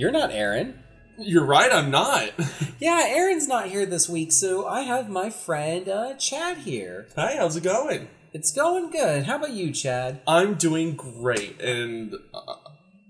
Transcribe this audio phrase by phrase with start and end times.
[0.00, 0.78] You're not Aaron.
[1.18, 2.30] you're right, I'm not.
[2.80, 7.08] Yeah, Aaron's not here this week, so I have my friend uh, Chad here.
[7.14, 8.08] Hi, how's it going?
[8.32, 9.24] It's going good.
[9.24, 10.22] How about you, Chad?
[10.26, 12.54] I'm doing great, and uh,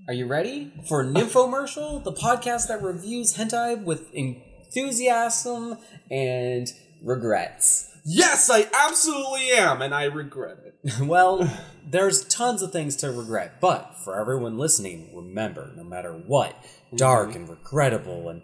[0.08, 5.78] Are you ready for Nymphomercial, the podcast that reviews hentai with enthusiasm
[6.10, 6.66] and
[7.04, 7.86] regrets?
[8.04, 11.00] yes, I absolutely am, and I regret it.
[11.00, 11.48] well,
[11.86, 16.56] there's tons of things to regret, but for everyone listening, remember no matter what
[16.94, 18.42] dark and regrettable and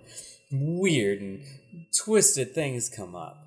[0.50, 1.42] weird and
[1.96, 3.38] twisted things come up.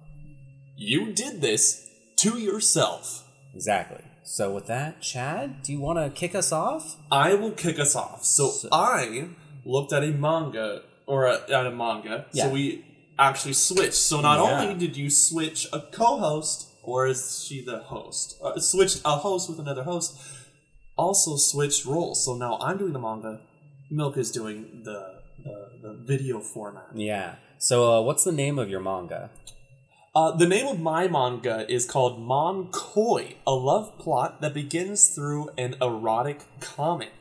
[0.75, 3.23] You did this to yourself.
[3.53, 4.03] Exactly.
[4.23, 6.97] So, with that, Chad, do you want to kick us off?
[7.11, 8.23] I will kick us off.
[8.23, 9.29] So, So- I
[9.65, 12.43] looked at a manga, or a, at a manga, Yeah.
[12.45, 12.85] so we
[13.17, 13.95] actually switched.
[13.95, 14.61] So, not Yeah.
[14.61, 18.37] only did you switch a co host, or is she the host?
[18.41, 20.15] Uh, switched a host with another host,
[20.97, 22.23] also switched roles.
[22.23, 23.39] So now I'm doing the manga,
[23.89, 26.87] Milk is doing the, the, the video format.
[26.93, 27.35] Yeah.
[27.57, 29.29] So, uh, what's the name of your manga?
[30.15, 35.09] Uh, the name of my manga is called Mon Koi, a love plot that begins
[35.09, 37.11] through an erotic comic.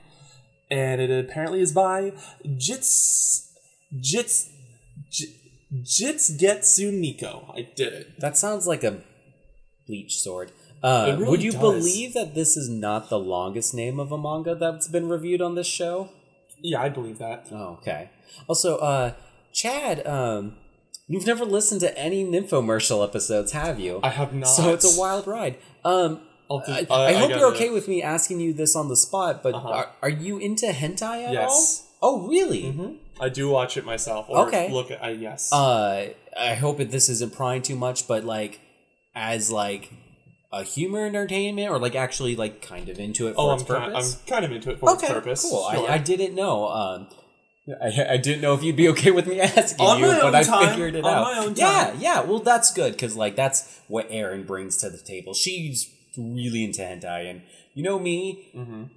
[0.70, 2.12] And it apparently is by
[2.44, 3.50] Jits.
[3.94, 4.50] Jits.
[5.10, 5.34] J-
[5.75, 7.53] Jitsugetsu Nico.
[7.55, 8.20] I did it.
[8.20, 9.03] That sounds like a
[9.86, 10.53] bleach sword.
[10.82, 11.60] Uh, really would you does.
[11.60, 15.56] believe that this is not the longest name of a manga that's been reviewed on
[15.56, 16.10] this show?
[16.62, 17.46] Yeah, I believe that.
[17.52, 18.10] Oh, okay.
[18.48, 19.12] Also, uh,
[19.52, 20.56] Chad, um,
[21.06, 24.00] you've never listened to any Nymphomercial episodes, have you?
[24.02, 24.46] I have not.
[24.48, 25.56] So it's a wild ride.
[25.84, 26.20] Um,
[26.50, 28.96] I, I- I I hope you're gotta- okay with me asking you this on the
[28.96, 29.68] spot, but Uh-huh.
[29.68, 31.84] are, are you into hentai at Yes.
[32.00, 32.22] all?
[32.22, 32.62] Oh, really?
[32.62, 32.97] Mhm.
[33.20, 34.26] I do watch it myself.
[34.28, 34.70] Or Okay.
[34.70, 35.02] Look at.
[35.02, 35.52] I yes.
[35.52, 36.08] Uh,
[36.38, 38.60] I hope that this isn't prying too much, but like,
[39.14, 39.91] as like
[40.50, 43.69] a humor entertainment, or like actually like kind of into it for oh, I'm its
[43.69, 45.42] kind, I'm kind of into it for okay, its purpose.
[45.42, 45.69] cool.
[45.70, 45.91] Sure.
[45.91, 46.69] I, I didn't know.
[46.69, 47.09] Um,
[47.82, 50.42] I, I didn't know if you'd be okay with me asking On you, but I
[50.42, 51.56] time, figured it out.
[51.56, 52.20] Yeah, yeah.
[52.22, 55.34] Well, that's good because like that's what Erin brings to the table.
[55.34, 57.42] She's really into hentai, and
[57.74, 58.48] you know me,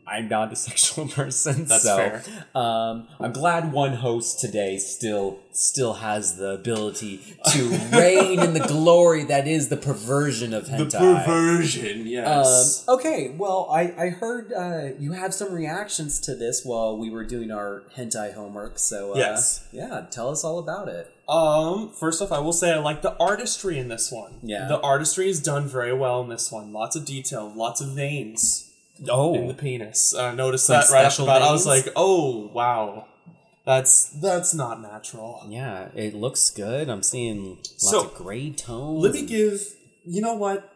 [0.08, 1.54] I'm not a sexual person.
[1.54, 1.64] Mm-hmm.
[1.66, 2.24] That's so, fair.
[2.56, 7.20] Um, I'm glad one host today still still has the ability
[7.52, 10.92] to reign in the glory that is the perversion of hentai.
[10.92, 12.08] the perversion.
[12.08, 12.88] Yes.
[12.88, 17.10] Um, okay, well, I, I heard uh, you have some reactions to this while we
[17.10, 19.68] were doing our hentai homework, so uh, Yes.
[19.72, 21.14] yeah, tell us all about it.
[21.30, 24.40] Um, first off, I will say I like the artistry in this one.
[24.42, 24.68] Yeah.
[24.68, 26.74] The artistry is done very well in this one.
[26.74, 28.71] Lots of detail, lots of veins
[29.10, 30.14] Oh, in the penis.
[30.14, 31.42] Uh, noticed Some that right off the bat.
[31.42, 33.08] I was like, oh wow,
[33.66, 35.46] that's that's not natural.
[35.50, 36.90] yeah, it looks good.
[36.90, 39.02] I'm seeing lots So, of gray tones.
[39.04, 39.62] Let me give.
[40.06, 40.68] You know what?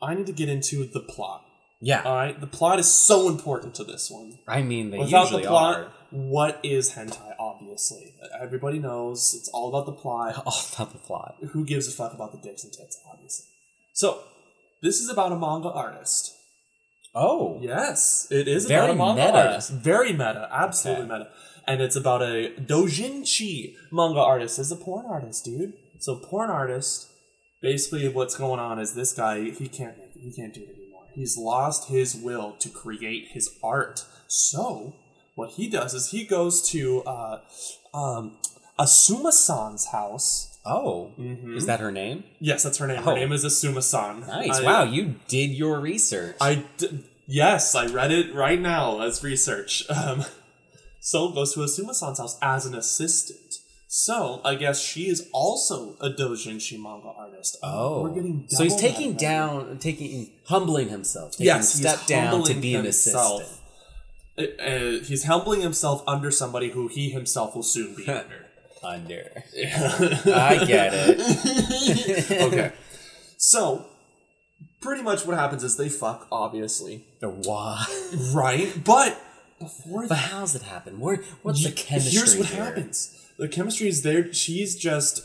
[0.00, 1.44] I need to get into the plot.
[1.80, 4.38] yeah, All right, the plot is so important to this one.
[4.48, 5.92] I mean they Without usually the plot, are.
[6.10, 7.34] what is hentai?
[7.38, 10.42] Obviously, everybody knows it's all about the plot.
[10.46, 11.36] All about the plot.
[11.52, 13.46] who gives a fuck about the dicks and tits, obviously.
[13.94, 14.22] So,
[14.82, 16.31] this is about a manga artist.
[17.14, 19.48] Oh, Yes, it is Very about a manga meta.
[19.48, 19.70] artist.
[19.70, 21.12] Very meta, absolutely Okay.
[21.18, 21.30] meta.
[21.66, 24.58] And it's about a doujinshi manga artist.
[24.58, 25.74] Is a porn artist, dude.
[25.98, 27.08] So, porn artist.
[27.60, 30.20] Basically, what's going on is this guy he can't make it.
[30.22, 31.04] He can't do it anymore.
[31.14, 34.04] He's lost his will to create his art.
[34.26, 34.94] So,
[35.36, 37.40] what he does is he goes to uh,
[37.94, 38.38] um,
[38.78, 40.51] Asuma-san's house.
[40.64, 41.56] Oh, Mhm.
[41.56, 42.24] is that her name?
[42.40, 43.02] Yes, that's her name.
[43.02, 43.14] Her Oh.
[43.14, 44.20] name is Asuma-san.
[44.20, 44.58] Nice.
[44.60, 46.36] I- wow, you did your research.
[46.40, 49.84] I d- yes, I read it right now as research.
[49.90, 50.24] Um,
[51.00, 53.38] so goes to Asuma-san's house as an assistant.
[53.88, 57.58] So I guess she is also a doujinshi manga artist.
[57.62, 61.86] Oh, we're getting so he's double taking down, taking humbling himself, taking Yes, a he's
[61.90, 63.42] step down to humbling be an himself.
[63.42, 63.58] assistant.
[64.38, 68.41] Uh, uh, he's humbling himself under somebody who he himself will soon be under.
[68.82, 72.30] Under, I get it.
[72.42, 72.72] okay,
[73.36, 73.86] so
[74.80, 77.84] pretty much what happens is they fuck, obviously, The Why?
[78.34, 78.72] right?
[78.84, 79.20] But
[79.58, 80.98] before But how's it happen?
[81.00, 81.22] Where?
[81.42, 82.18] What's the chemistry?
[82.18, 82.64] Here's what here?
[82.64, 83.18] happens.
[83.38, 84.32] The chemistry is there.
[84.32, 85.24] She's just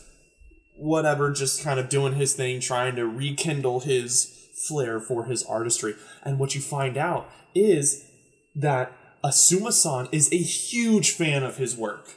[0.78, 4.34] whatever, just kind of doing his thing, trying to rekindle his
[4.68, 5.96] flair for his artistry.
[6.24, 8.06] And what you find out is
[8.56, 8.92] that
[9.24, 12.08] Asuma-san is a huge fan of his work.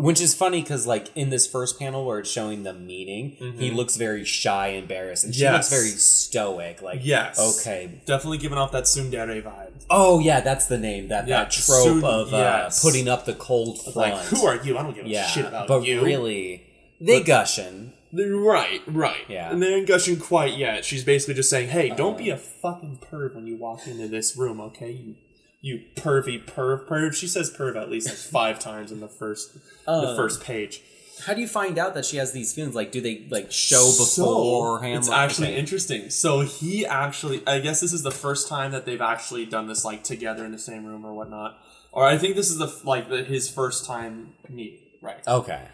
[0.00, 3.70] Which is funny because, like, in this first panel where it's showing them meeting, he
[3.70, 3.74] Mhm.
[3.76, 5.70] looks very shy, embarrassed, and she Yes.
[5.70, 6.82] looks very stoic.
[6.82, 7.38] Like, Yes.
[7.60, 9.72] okay, Definitely giving off that tsundere vibe.
[9.90, 11.08] oh yeah, that's the name.
[11.08, 12.82] That Yeah, that trope soon- of uh, yes.
[12.82, 13.96] putting up the cold front.
[14.14, 14.78] Like, who are you?
[14.78, 16.00] I don't give a yeah, shit about but you.
[16.02, 16.62] really,
[17.00, 17.92] they gushing.
[18.12, 19.24] Right, right.
[19.28, 19.52] Yeah.
[19.52, 20.84] And they ain't gushing quite yet.
[20.84, 24.36] She's basically just saying, "Hey, don't be a fucking perv when you walk into this
[24.36, 24.90] room, okay?
[24.90, 25.14] You,
[25.60, 29.54] you pervy perv perv." She says perv at least like five times in the first
[29.86, 30.82] the Um, first page.
[31.26, 32.74] How do you find out that she has these feelings?
[32.74, 34.98] Like, do they like show So, beforehand?
[35.00, 35.58] it's Like, actually okay.
[35.58, 36.08] interesting.
[36.08, 39.84] So he actually, I guess this is the first time that they've actually done this
[39.84, 41.58] like together in the same room or whatnot.
[41.92, 45.26] Or I think this is the like the, his first time meeting, right?
[45.28, 45.64] Okay.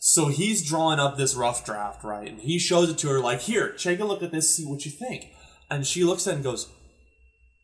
[0.00, 2.28] So he's drawing up this rough draft, right?
[2.28, 4.84] And he shows it to her like, "Here, take a look at this, see what
[4.84, 5.28] you think."
[5.70, 6.68] And she looks at it and goes,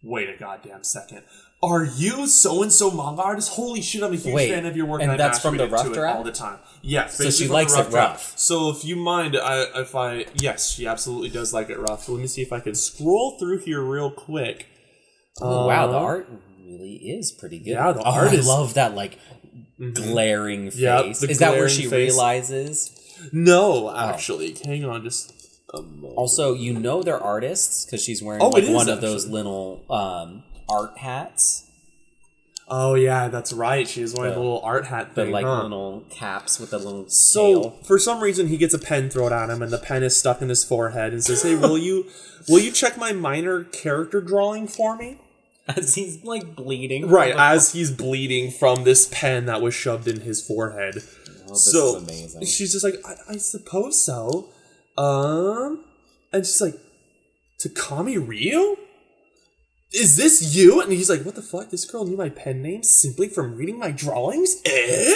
[0.03, 1.23] "Wait a goddamn second.
[1.65, 3.53] Are you so and so manga artist?
[3.53, 5.69] Holy shit, I'm a huge Wait, fan of your work, and I that's from the
[5.69, 6.17] rough draft?
[6.19, 6.59] all the time.
[6.83, 7.93] Yes, So she likes it draft.
[7.93, 8.39] rough.
[8.39, 12.09] So if you mind, I if I yes, she absolutely does like it rough.
[12.09, 14.67] Let me see if I can scroll through here real quick.
[15.41, 16.29] Oh, wow, the Uh, art
[16.67, 17.71] really is pretty good.
[17.71, 19.19] Yeah, the oh, art I is- love that like
[19.95, 20.81] glaring face.
[20.81, 22.11] Yep, is that where she face.
[22.11, 22.91] realizes?
[23.33, 25.33] No, actually, hang on, just
[25.73, 26.15] a moment.
[26.17, 29.85] Also, you know they're artists because she's wearing Oh, like it one of those little
[29.89, 31.69] um, art hats,
[32.69, 33.87] Oh yeah, that's right.
[33.87, 35.65] She was wearing The- a little art hat the like huh?
[35.65, 37.71] little caps with the little So tail.
[37.85, 40.41] for some reason he gets a pen thrown at him, and the pen is stuck
[40.41, 42.07] in his forehead, and says, "Hey, will you,
[42.49, 45.19] will you check my minor character drawing for me?"
[45.69, 47.09] As he's like bleeding.
[47.09, 51.03] Right, as he's bleeding from this pen that was shoved in his forehead.
[51.51, 52.47] Oh, so amazing.
[52.47, 54.49] she's just like, I, I suppose so.
[54.99, 55.85] Um,
[56.33, 56.75] and she's like,
[57.61, 58.77] Takami Ryu?
[59.95, 60.81] Is this you?
[60.81, 61.71] And he's like, what the fuck?
[61.71, 64.61] This girl knew my pen name simply from reading my drawings?
[64.65, 65.15] Eh?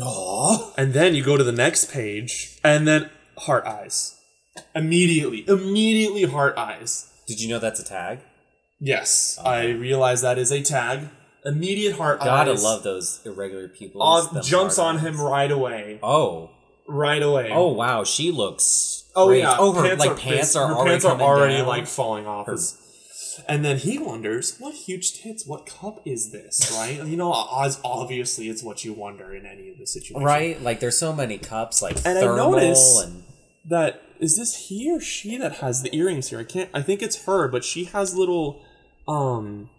[0.00, 0.72] Aw.
[0.76, 4.18] And then you go to the next page, and then heart eyes.
[4.74, 7.10] Immediately, immediately heart eyes.
[7.26, 8.20] Did you know that's a tag?
[8.80, 11.08] Yes, I realize that is a tag.
[11.44, 12.26] Immediate heart eyes.
[12.26, 14.02] Gotta love those irregular people.
[14.02, 15.98] Uh, jumps on him right away.
[16.02, 16.50] Oh.
[16.88, 17.50] Right away.
[17.52, 19.04] Oh wow, she looks.
[19.14, 19.40] Oh great.
[19.40, 19.56] yeah.
[19.58, 21.66] Oh, her like bas- pants are her already pants are already down.
[21.66, 22.46] like falling off.
[22.46, 22.78] his-
[23.46, 25.46] And then he wonders, what huge tits?
[25.46, 26.72] What cup is this?
[26.76, 27.04] Right?
[27.06, 30.24] you know, as obviously it's what you wonder in any of the situations.
[30.24, 30.60] right.
[30.62, 33.22] Like there's so many cups, like And I thermal notice- and
[33.66, 36.40] That is this he or she that has the earrings here?
[36.40, 36.70] I can't.
[36.74, 38.64] I think it's her, but she has little,
[39.06, 39.70] um,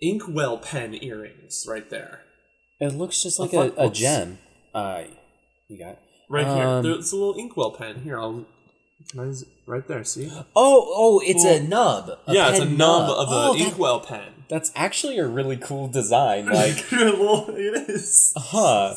[0.00, 2.20] inkwell pen earrings right there.
[2.80, 4.38] it looks just like Oh, a, a gem.
[4.74, 5.02] Uh,
[5.68, 5.98] you got.
[6.28, 6.94] Right Um, here.
[6.94, 8.02] There's a little inkwell pen.
[8.02, 8.46] Here, I'll.
[9.10, 9.32] Can I?
[9.70, 10.04] Z- Right there.
[10.04, 10.30] See?
[10.34, 12.08] Oh, oh, it's a nub.
[12.26, 14.32] a yeah, it's a pen nub of an Oh, that- inkwell pen.
[14.48, 16.46] that's actually a really cool design.
[16.60, 18.32] Like, Well, it is.
[18.36, 18.94] huh?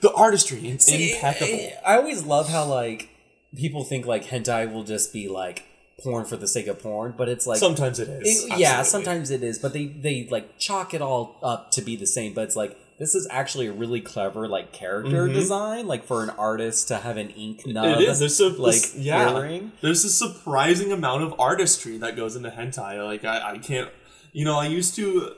[0.00, 1.52] The artistry, in- See, impeccable.
[1.84, 3.10] I, I always love how like
[3.56, 5.64] people think like hentai will just be like
[6.02, 8.44] porn for the sake of porn, but it's like sometimes it is.
[8.46, 11.94] It- yeah, sometimes it is, but they they like chalk it all up to be
[11.96, 12.32] the same.
[12.32, 16.30] But it's like this is actually a really clever like character design, like for an
[16.30, 17.84] artist to have an ink nub.
[17.84, 18.02] Mm-hmm.
[18.02, 18.18] It is.
[18.18, 19.34] There's a like this- yeah.
[19.34, 19.72] earring.
[19.80, 23.02] There's a surprising amount of artistry that goes into hentai.
[23.02, 23.90] Like I, I can't.
[24.32, 25.34] You know, I used to.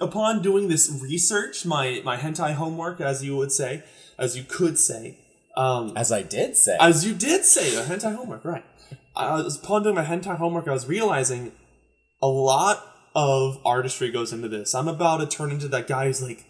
[0.00, 3.84] Upon doing this research, my my hentai homework, as you would say,
[4.18, 5.18] as you could say,
[5.56, 8.64] um, As I did say, As you did say, the hentai homework, right?
[9.14, 11.52] I was upon doing my hentai homework, I was realizing
[12.22, 14.74] a lot of artistry goes into this.
[14.74, 16.46] I'm about to turn into that guy who's like,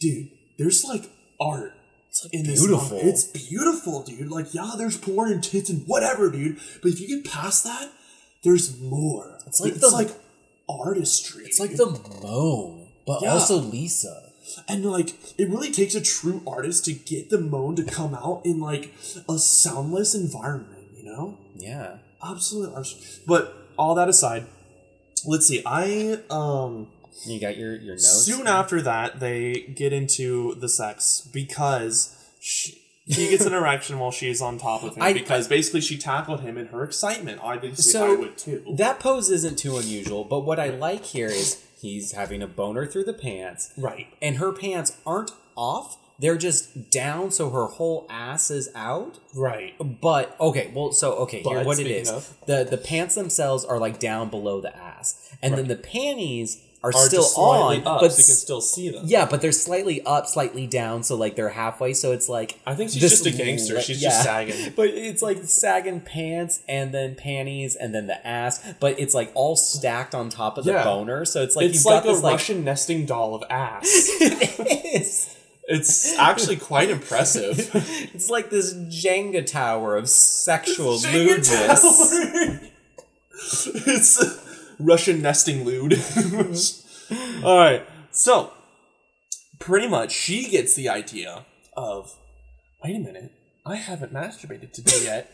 [0.00, 1.08] dude, there's like
[1.40, 1.74] art
[2.32, 2.60] in this.
[2.60, 2.96] beautiful.
[2.96, 3.08] manga.
[3.10, 4.30] It's beautiful, dude.
[4.30, 6.58] Like, yeah, there's porn and tits and whatever, dude.
[6.82, 7.90] But if you get past that,
[8.42, 9.38] there's more.
[9.46, 10.10] It's like it's the- like
[10.68, 11.44] artistry.
[11.44, 11.86] it's like the
[12.22, 13.32] moan, but Yeah.
[13.32, 14.24] also Lisa.
[14.68, 18.42] And like it really takes a true artist to get the moan to come out
[18.44, 18.92] in like
[19.28, 21.38] a soundless environment, you know?
[21.56, 23.22] Yeah, Absolute artistry.
[23.26, 24.46] But all that aside,
[25.24, 25.62] let's see.
[25.64, 26.88] I um
[27.26, 28.24] you got your your nose.
[28.24, 34.10] soon after that they get into the sex because she, he gets an erection while
[34.10, 37.40] she's on top of him I- because basically she tackled him in her excitement.
[37.42, 38.64] Obviously, So- I would too.
[38.76, 42.86] That pose isn't too unusual, but what I like here is he's having a boner
[42.86, 44.06] through the pants, Right.
[44.22, 49.18] and her pants aren't off; they're just down, so her whole ass is out.
[49.34, 49.74] Right.
[50.00, 53.78] But okay, well, so okay, here what it is: of- the the pants themselves are
[53.78, 58.10] like down below the ass, and then the panties are, Are still on, up, but
[58.12, 59.02] so you can still see them.
[59.04, 61.92] yeah, but they're slightly up, slightly down, so like they're halfway.
[61.92, 63.74] So it's like I think she's just a gangster.
[63.74, 64.72] le- She's just sagging.
[64.76, 69.30] But it's like sagging pants and then panties and then the ass, but it's like
[69.34, 70.84] all stacked on top of the Yeah.
[70.84, 71.26] boner.
[71.26, 73.84] So it's like It's you've like got a this like Russian nesting doll of ass.
[74.20, 75.36] it is.
[75.68, 77.58] it's actually quite impressive.
[78.14, 81.84] It's like this Jenga tower of sexual lewdness.
[83.86, 84.49] it's
[84.80, 85.92] Russian nesting lewd.
[85.92, 87.44] Mm-hmm.
[87.44, 88.52] All right, so
[89.58, 91.44] pretty much she gets the idea
[91.76, 92.16] of
[92.82, 93.32] wait a minute,
[93.64, 95.30] I haven't masturbated today yet,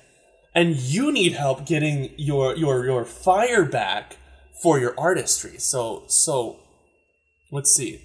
[0.55, 4.17] and you need help getting your your your fire back
[4.63, 5.59] for your artistry.
[5.59, 6.59] So so,
[7.51, 8.03] let's see.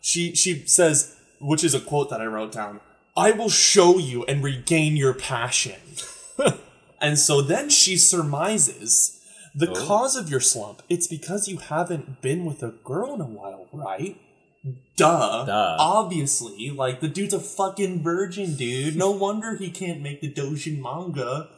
[0.00, 2.80] She she says, which is a quote that I wrote down.
[3.16, 5.80] I will show you and regain your passion.
[7.00, 9.17] and so then she surmises
[9.54, 9.86] the oh.
[9.86, 10.82] cause of your slump.
[10.88, 14.20] It's because you haven't been with a girl in a while, right?
[14.96, 15.44] Duh.
[15.44, 15.76] Duh.
[15.78, 16.70] Obviously.
[16.70, 18.96] Like, the dude's a fucking virgin, dude.
[18.96, 21.48] No wonder he can't make the Dojin manga.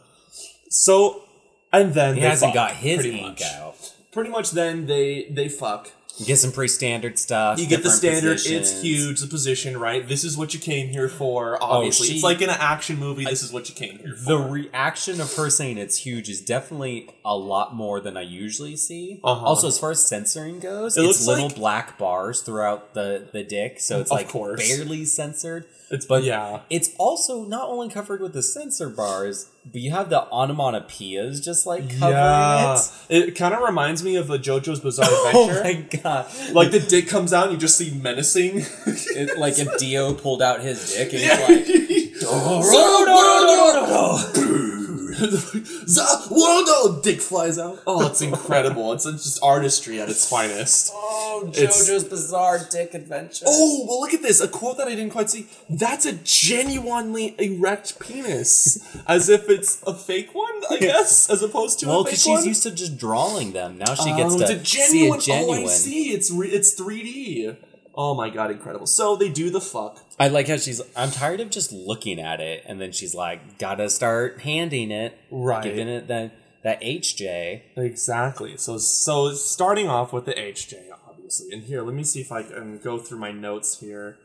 [0.68, 1.24] So,
[1.72, 3.42] and then He hasn't fuck, got his pretty ink much.
[3.42, 3.94] out.
[4.12, 5.90] Pretty much then they they fuck.
[6.20, 7.58] You get some pretty standard stuff.
[7.58, 8.70] You get the standard, positions.
[8.72, 10.06] it's huge, the position, right?
[10.06, 12.08] This is what you came here for, obviously.
[12.08, 14.48] she- it's like in an action movie, this is what you came here The for.
[14.48, 19.18] reaction of her saying it's huge is definitely a lot more than I usually see.
[19.24, 19.46] Uh-huh.
[19.46, 23.42] Also, as far as censoring goes, It it's little like- black bars throughout the, the
[23.42, 24.60] dick, so it's like course.
[24.68, 25.64] barely censored.
[25.92, 26.60] It's But yeah.
[26.70, 31.66] it's also not only covered with the censor bars, but you have the onomatopoeias just
[31.66, 32.78] like covering Yeah.
[33.08, 33.28] it.
[33.28, 35.64] It kind of reminds me of a JoJo's Bizarre Oh Adventure.
[35.64, 36.26] my god!
[36.52, 38.62] like the dick comes out and you just see menacing.
[38.86, 41.48] It, like if Dio pulled out his dick and Yeah.
[41.48, 42.22] he's like,
[45.20, 47.00] no, no, Waldo!
[47.02, 47.80] Dick flies out.
[47.86, 48.92] Oh, it's incredible.
[48.92, 50.90] It's just artistry at its finest.
[50.94, 53.44] Oh, It's- JoJo's Bizarre Dick Adventure.
[53.48, 54.40] Oh, well, look at this.
[54.40, 55.46] A quote that I didn't quite see.
[55.68, 58.78] That's a genuinely erect penis.
[59.06, 62.26] As if it's a fake one, I guess, as opposed to well, a fake because
[62.26, 62.38] one.
[62.38, 63.78] she's used to just drawing them.
[63.78, 65.20] Now she gets Oh, to it's a genuine.
[65.20, 65.60] see a genuine.
[65.60, 66.10] Oh, I see.
[66.12, 67.56] It's re- it's 3D.
[67.94, 68.86] Oh my god, incredible.
[68.86, 69.98] So they do the fuck.
[70.18, 70.80] I like how she's.
[70.96, 75.18] I'm tired of just looking at it, and then she's like, "Gotta start handing it,
[75.30, 75.62] Right.
[75.64, 76.32] giving it that
[76.62, 78.56] that HJ." Exactly.
[78.56, 80.76] So so starting off with the HJ,
[81.08, 81.52] obviously.
[81.52, 84.18] And here, let me see if I can go through my notes here.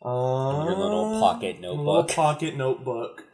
[0.00, 2.14] Um, Your little pocket Little notebook.
[2.14, 3.24] pocket notebook.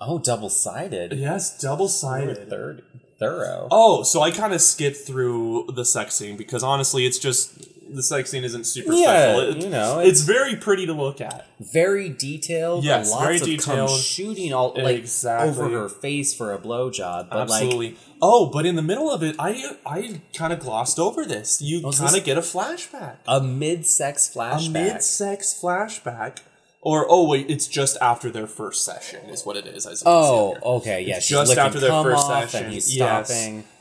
[0.00, 1.12] Oh, double sided.
[1.12, 2.48] Yes, double sided.
[2.48, 2.82] Third,
[3.18, 3.68] thorough.
[3.70, 7.52] Oh, so I kind of skipped through the sex scene because honestly, it's just
[7.96, 9.40] the sex scene isn't super Yeah, special.
[9.50, 11.46] It- you know, it's very pretty to look at.
[11.58, 12.84] very detailed.
[12.84, 13.90] Yes, lots very of detailed.
[13.90, 15.48] shooting all like Exactly.
[15.48, 17.96] over her face for a blowjob, but like Absolutely.
[18.22, 21.60] oh, but in the middle of it, I I kind of glossed over this.
[21.62, 26.38] You oh, kind of get a flashback, a mid-sex flashback, a mid-sex flashback,
[26.82, 29.86] or oh wait, it's just after their first session is what it is.
[29.86, 31.16] You oh, okay, yeah.
[31.16, 33.30] She's just after their first session, he's yes.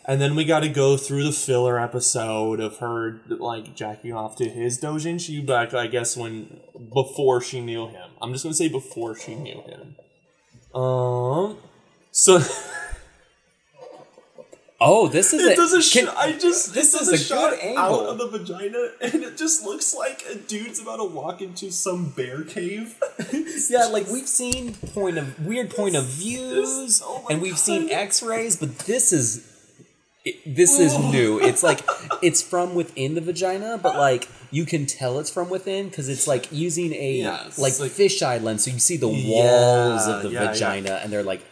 [0.08, 4.36] And then we got to go through the filler episode of her like jacking off
[4.38, 6.60] to his doujinshi back, I guess when
[6.94, 8.12] before she knew him.
[8.22, 9.96] I'm just gonna say before she knew him.
[10.80, 11.58] Um,
[12.12, 12.40] so
[14.82, 17.52] Oh, this is it a, does a sh- can- I just this is a shot
[17.60, 21.42] good out of the vagina, and it just looks like a dude's about to walk
[21.42, 22.98] into some bear cave.
[23.70, 28.58] Yeah, like we've seen point of weird point of views, oh and we've seen X-rays,
[28.58, 29.50] but this is
[30.26, 31.40] it- this is new.
[31.40, 31.82] It's like
[32.22, 36.28] it's from within the vagina, but like you can tell it's from within because it's
[36.28, 40.24] like using a Yeah, like, like- fisheye lens, so you see the walls Yeah, of
[40.24, 40.52] the yeah, yeah.
[40.52, 41.44] vagina, and they're like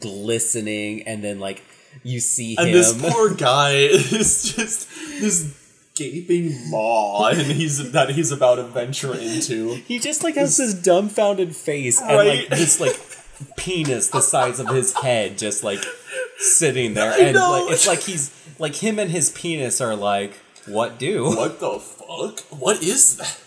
[0.00, 1.62] glistening, and then like
[2.02, 2.64] you see him.
[2.66, 4.88] And this poor guy is just
[5.20, 5.60] this
[5.94, 9.74] gaping maw, and he's that he's about to venture into.
[9.86, 12.98] he just like has this dumbfounded face and like this like
[13.56, 15.80] penis the size of his head just like
[16.38, 20.34] sitting there and like it's like he's like him and his penis are like
[20.66, 22.40] what do What the fuck?
[22.58, 23.38] What is that?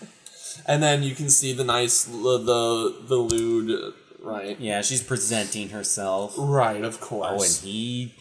[0.66, 4.58] And then you can see the nice the the, the lewd, right?
[4.60, 7.26] yeah she's presenting herself Right, of course.
[7.26, 7.62] oh and course.
[7.62, 8.14] he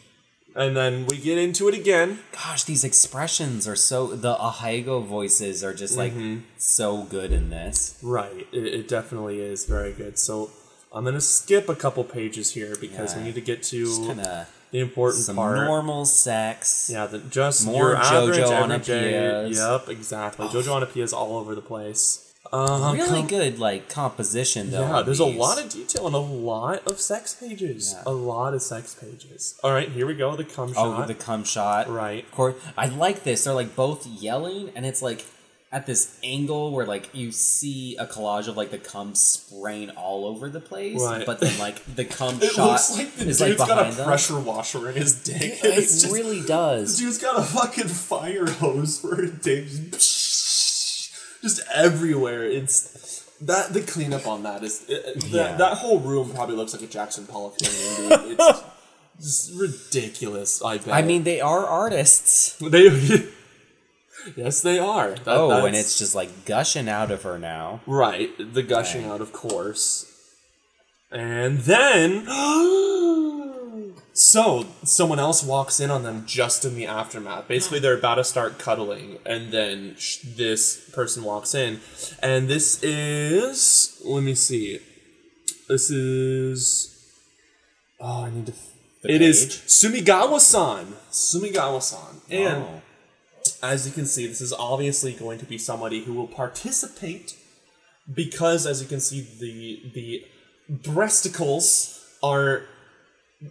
[0.56, 2.20] and then we get into it again.
[2.32, 6.40] gosh these expressions are so the ahegao voices are just like Mm-hmm.
[6.58, 10.18] so good in this Right, it, it definitely is very good.
[10.18, 10.50] So
[10.92, 13.26] I'm gonna skip a couple pages here because we Yeah.
[13.28, 15.58] need to get to kind of the important some part.
[15.58, 19.50] normal sex Yeah, the, just More your average JoJo everyday.
[19.50, 20.48] Yep, exactly.
[20.48, 22.24] JoJo onopias all over the place.
[22.54, 26.20] Um, really com- good like composition though Yeah, there's a lot of detail and a
[26.20, 27.94] lot of sex pages.
[27.94, 28.04] Yeah.
[28.06, 29.60] A lot of sex pages.
[29.64, 30.36] All right, here we go.
[30.36, 31.04] The cum shot.
[31.04, 31.90] Oh, the cum shot.
[31.90, 32.24] Right.
[32.24, 33.44] Of course, I like this.
[33.44, 35.26] They're like both yelling, and it's like
[35.70, 40.26] at this angle where like you see a collage of like the cum spraying all
[40.26, 41.26] over the place, Right.
[41.26, 43.96] but then like the cum it shot looks like the is dude's like got a
[43.96, 44.06] them.
[44.08, 45.42] pressure washer in his dick.
[45.42, 46.98] It It's just- really does.
[46.98, 49.68] dude's got a fucking fire hose for a dick.
[49.92, 52.46] Just, just everywhere.
[52.46, 55.44] It's that the cleanup on that is it, it- Yeah.
[55.50, 58.10] that, that whole room probably looks like a Jackson Pollock painting.
[58.10, 58.40] Dude.
[58.40, 58.64] It's
[59.50, 60.62] just ridiculous.
[60.64, 60.94] I bet.
[60.94, 62.54] I mean, they are artists.
[62.62, 63.28] they.
[64.36, 65.12] Yes, they are.
[65.12, 67.82] That- Oh, and it's just like gushing out of her now.
[67.88, 68.32] right.
[68.54, 69.12] The gushing Dang.
[69.12, 70.06] out, of course.
[71.12, 72.26] And then.
[74.14, 77.48] so, someone else walks in on them just in the aftermath.
[77.48, 81.80] Basically, they're about to start cuddling, and then sh- this person walks in.
[82.22, 84.02] And this is.
[84.04, 84.80] Let me see.
[85.70, 86.94] This is.
[88.00, 88.54] Oh, I need to.
[89.04, 90.04] It is page?
[90.06, 90.94] Sumigawa-san.
[91.12, 92.22] Sumigawa-san.
[92.30, 92.82] And Oh.
[93.62, 97.36] As you can see, this is obviously going to be somebody who will participate
[98.14, 100.26] because, as you can see, the the
[100.92, 102.64] breasticles are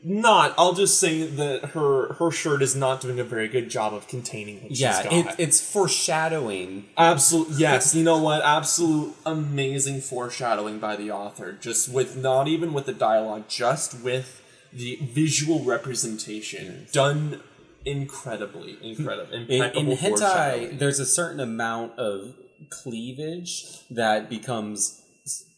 [0.02, 0.54] not.
[0.58, 4.08] I'll just say that her her shirt is not doing a very good job of
[4.08, 5.40] containing what Yeah, she's it, got.
[5.40, 6.86] it's foreshadowing.
[6.96, 8.42] Absolute yes, you know what?
[8.44, 11.52] Absolute amazing foreshadowing by the author.
[11.52, 17.40] Just with not even with the dialogue, just with the visual representation done
[17.86, 22.34] incredibly, incredible, In, impeccable in hentai, there's a certain amount of
[22.70, 25.02] cleavage that becomes.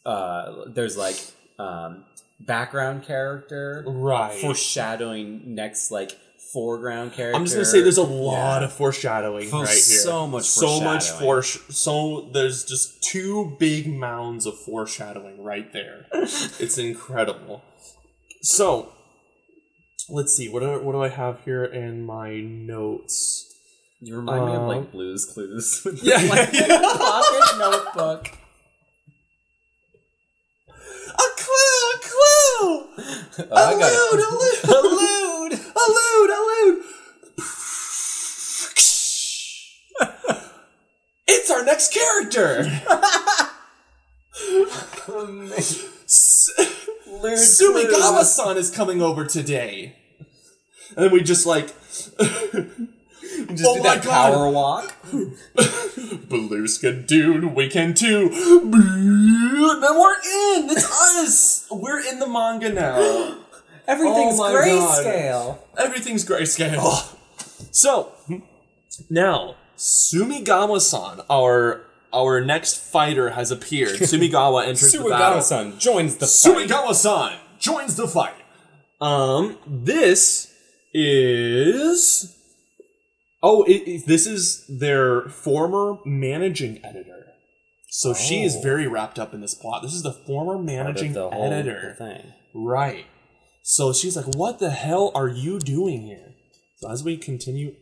[0.06, 1.16] Uh, there's like
[1.58, 2.04] um,
[2.40, 4.32] background character, Right.
[4.40, 6.12] Foreshadowing next, like
[6.52, 7.36] foreground character.
[7.36, 8.66] I'm just gonna say there's a lot Yeah.
[8.66, 9.76] of foreshadowing Oh, right here.
[9.78, 11.66] so much so much foreshadowing.
[11.66, 16.06] for so there's just two big mounds of foreshadowing right there.
[16.12, 17.62] it's incredible.
[18.40, 18.92] So
[20.08, 23.44] let's see what do, what do I have here in my notes?
[24.00, 25.82] You remind me of Um, like Blue's Clues.
[25.84, 26.78] with Yeah, like, yeah.
[26.96, 28.28] pocket notebook.
[31.08, 32.86] A clue, a clue.
[33.50, 33.98] Oh, I got it.
[34.14, 36.84] allude, allude, allude, allude.
[41.26, 42.70] it's our next character.
[45.56, 45.84] S-
[47.08, 49.96] Sumigawa-san is coming over today.
[50.96, 51.74] And then we just like
[52.18, 54.32] Just Oh do my that God.
[54.32, 54.94] power walk.
[56.28, 58.28] Beluska dude, we can too.
[58.30, 60.70] Then we're in.
[60.70, 60.90] It's
[61.22, 61.66] us.
[61.70, 63.38] We're in the manga now.
[63.86, 65.58] Everything's Oh grayscale.
[65.78, 67.14] Everything's grayscale.
[67.70, 68.12] So
[69.08, 73.90] now Sumigawa-san, our our next fighter, has appeared.
[73.98, 75.38] Sumigawa enters the battle.
[75.40, 76.68] Sumigawa-san joins the fight.
[76.68, 78.34] Sumigawa-san joins the fight.
[79.00, 80.52] Um, this
[80.92, 82.34] is.
[83.42, 87.14] Oh, it, it- this is their former managing editor.
[87.90, 88.60] So she is Oh.
[88.62, 89.82] very wrapped up in this plot.
[89.82, 91.94] This is the former Part of managing the whole editor.
[91.96, 92.32] thing.
[92.54, 93.06] Right.
[93.62, 96.34] So she's like, "What the hell are you doing here?"
[96.76, 97.74] So as we continue,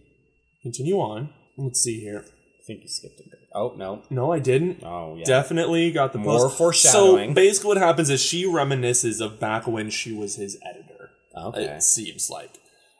[0.62, 1.30] continue on.
[1.58, 2.24] Let's see here.
[2.24, 3.35] I think you skipped a bit.
[3.56, 4.02] Oh no.
[4.10, 4.84] No, I didn't.
[4.84, 5.24] Oh yeah.
[5.24, 6.58] Definitely got the More post.
[6.58, 7.30] foreshadowing.
[7.30, 11.10] So basically, what happens is she reminisces of back when she was his editor.
[11.34, 11.64] okay.
[11.64, 12.58] It seems like,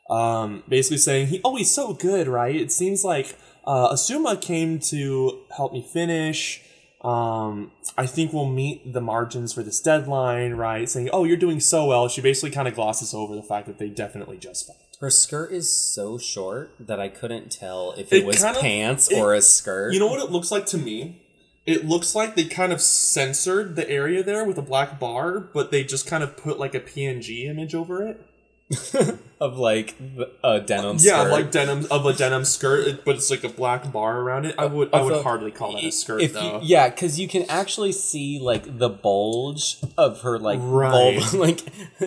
[0.08, 2.56] um, basically saying he, oh, he's so good, right?
[2.56, 6.62] It seems like uh, Asuma came to help me finish.
[7.02, 10.88] Um, I think we'll meet the margins for this deadline, right?
[10.88, 12.08] Saying, oh, you're doing so well.
[12.08, 14.76] She basically kind of glosses over the fact that they definitely just fought.
[15.00, 18.62] Her skirt is so short that I couldn't tell if it, It was kind of-
[18.62, 19.92] pants it- or a skirt.
[19.92, 21.22] You know what it looks like to me?
[21.66, 25.70] It looks like they kind of censored the area there with a black bar, but
[25.72, 28.20] they just kind of put like a PNG image over it.
[29.40, 29.94] of like
[30.42, 31.30] a denim Yeah, skirt.
[31.30, 34.54] like denim of a denim skirt, but it's like a black bar around it.
[34.58, 36.56] I uh, would I would hardly call that a skirt if though.
[36.60, 41.20] You, yeah, because you can actually see like the bulge of her like Right.
[41.20, 41.36] vulva.
[41.36, 41.60] like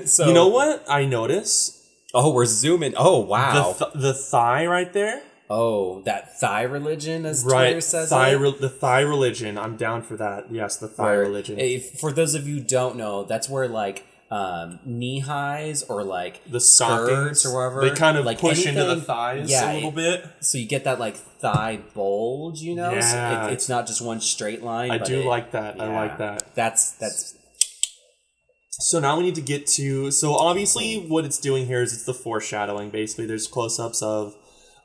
[0.06, 0.28] so.
[0.28, 1.78] You know what I notice?
[2.13, 2.93] Oh, we're zooming.
[2.98, 3.74] Oh wow.
[3.74, 5.22] The th- the thigh right there.
[5.50, 8.10] oh, that thigh religion, as Right, Twitter says.
[8.10, 9.58] thigh re- the thigh religion.
[9.58, 10.52] I'm down for that.
[10.52, 11.60] Yes, the thigh Where- religion.
[11.60, 16.04] If, for those of you who don't know, that's where like um, knee highs or
[16.04, 17.82] like the skirts or whatever.
[17.89, 20.26] They kind of like push into the thighs yeah, a little it- bit.
[20.41, 23.00] So you get that like thigh bulge, you know.
[23.02, 24.91] So it, it's not just one straight line.
[24.91, 25.80] I do it- like that.
[25.82, 26.54] I like that.
[26.56, 27.34] That's that's
[28.79, 32.03] So now we need to get to so obviously what it's doing here is it's
[32.03, 32.89] the foreshadowing.
[32.89, 34.35] Basically, there's close-ups of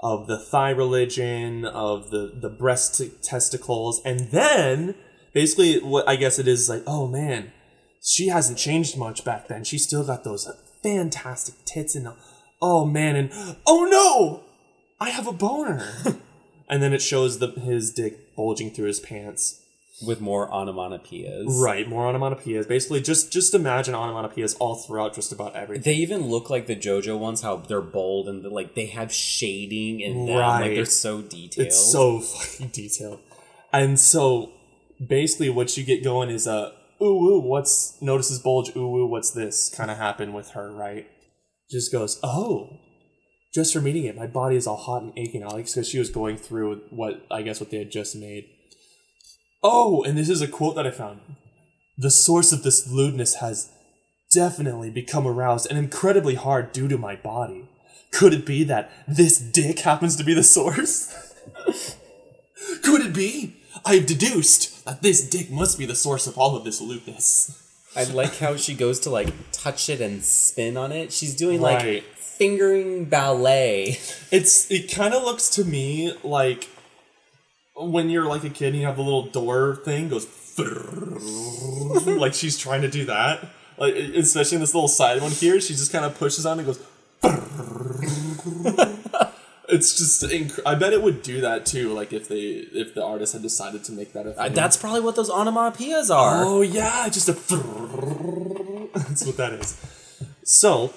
[0.00, 4.96] of the thigh religion, of the the breast t- testicles, and then
[5.32, 7.52] basically what I guess it is like, oh man,
[8.02, 9.62] she hasn't changed much back then.
[9.62, 10.50] She still got those
[10.82, 12.08] fantastic tits and
[12.60, 13.30] oh man, and
[13.64, 14.44] oh no,
[15.00, 15.86] I have a boner.
[16.68, 19.63] and then it shows the his dick bulging through his pants.
[20.02, 21.46] With more onomatopoeias.
[21.62, 22.66] Right, more onomatopoeias.
[22.66, 25.84] Basically, just just imagine onomatopoeias all throughout just about everything.
[25.84, 30.00] They even look like the JoJo ones, how they're bold and like they have shading
[30.00, 30.36] in them.
[30.36, 30.60] Right.
[30.62, 31.66] Like they're so detailed.
[31.66, 33.20] It's so fucking detailed.
[33.72, 34.52] And so
[35.04, 39.32] basically what you get going is a ooh ooh what's notices bulge ooh ooh what's
[39.32, 41.08] this kind of happen with her, right?
[41.70, 42.78] Just goes, "Oh,
[43.54, 46.10] just for meeting it, my body is all hot and aching, Alex, because she was
[46.10, 48.44] going through what I guess what they had just made.
[49.66, 51.20] Oh, and this is a quote that I found.
[51.96, 53.70] The source of this lewdness has
[54.30, 57.68] definitely become aroused and incredibly hard due to my body.
[58.12, 61.34] Could it be that this dick happens to be the source?
[62.82, 63.56] Could it be?
[63.84, 67.60] I have deduced that this dick must be the source of all of this lewdness.
[67.96, 71.12] I like how she goes to like touch it and spin on it.
[71.12, 71.94] She's doing Right.
[72.02, 73.98] like fingering ballet.
[74.30, 76.68] It's it kind of looks to me like
[77.76, 80.26] when you're like a kid and you have the little door thing goes
[82.06, 83.48] like she's trying to do that.
[83.76, 86.66] Like especially in this little side one here, she just kind of pushes on and
[86.66, 86.78] goes.
[89.68, 91.92] it's just inc- I bet it would do that too.
[91.92, 94.52] Like if they if the artist had decided to make that a thing.
[94.52, 96.44] That's probably what those onomatopoeias are.
[96.44, 97.32] Oh yeah, just a.
[98.94, 99.76] That's what that is.
[100.44, 100.92] So,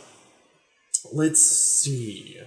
[1.12, 2.40] let's see.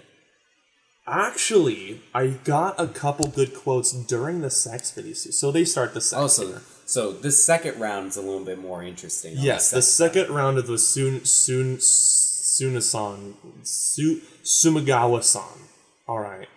[1.11, 5.13] Actually, I got a couple good quotes during the sex video.
[5.15, 6.39] So they start the sex.
[6.39, 9.35] Oh, so, this second round is a little bit more interesting.
[9.37, 15.69] Yes, the second- second round of the Sun Sun Sunasan Su Sumagawa-san.
[16.09, 16.49] All right.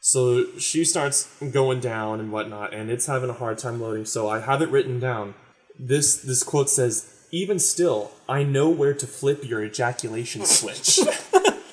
[0.00, 4.04] So she starts going down and whatnot, and it's having a hard time loading.
[4.04, 5.34] So I have it written down.
[5.78, 11.00] This this quote says, "Even still, I know where to flip your ejaculation switch."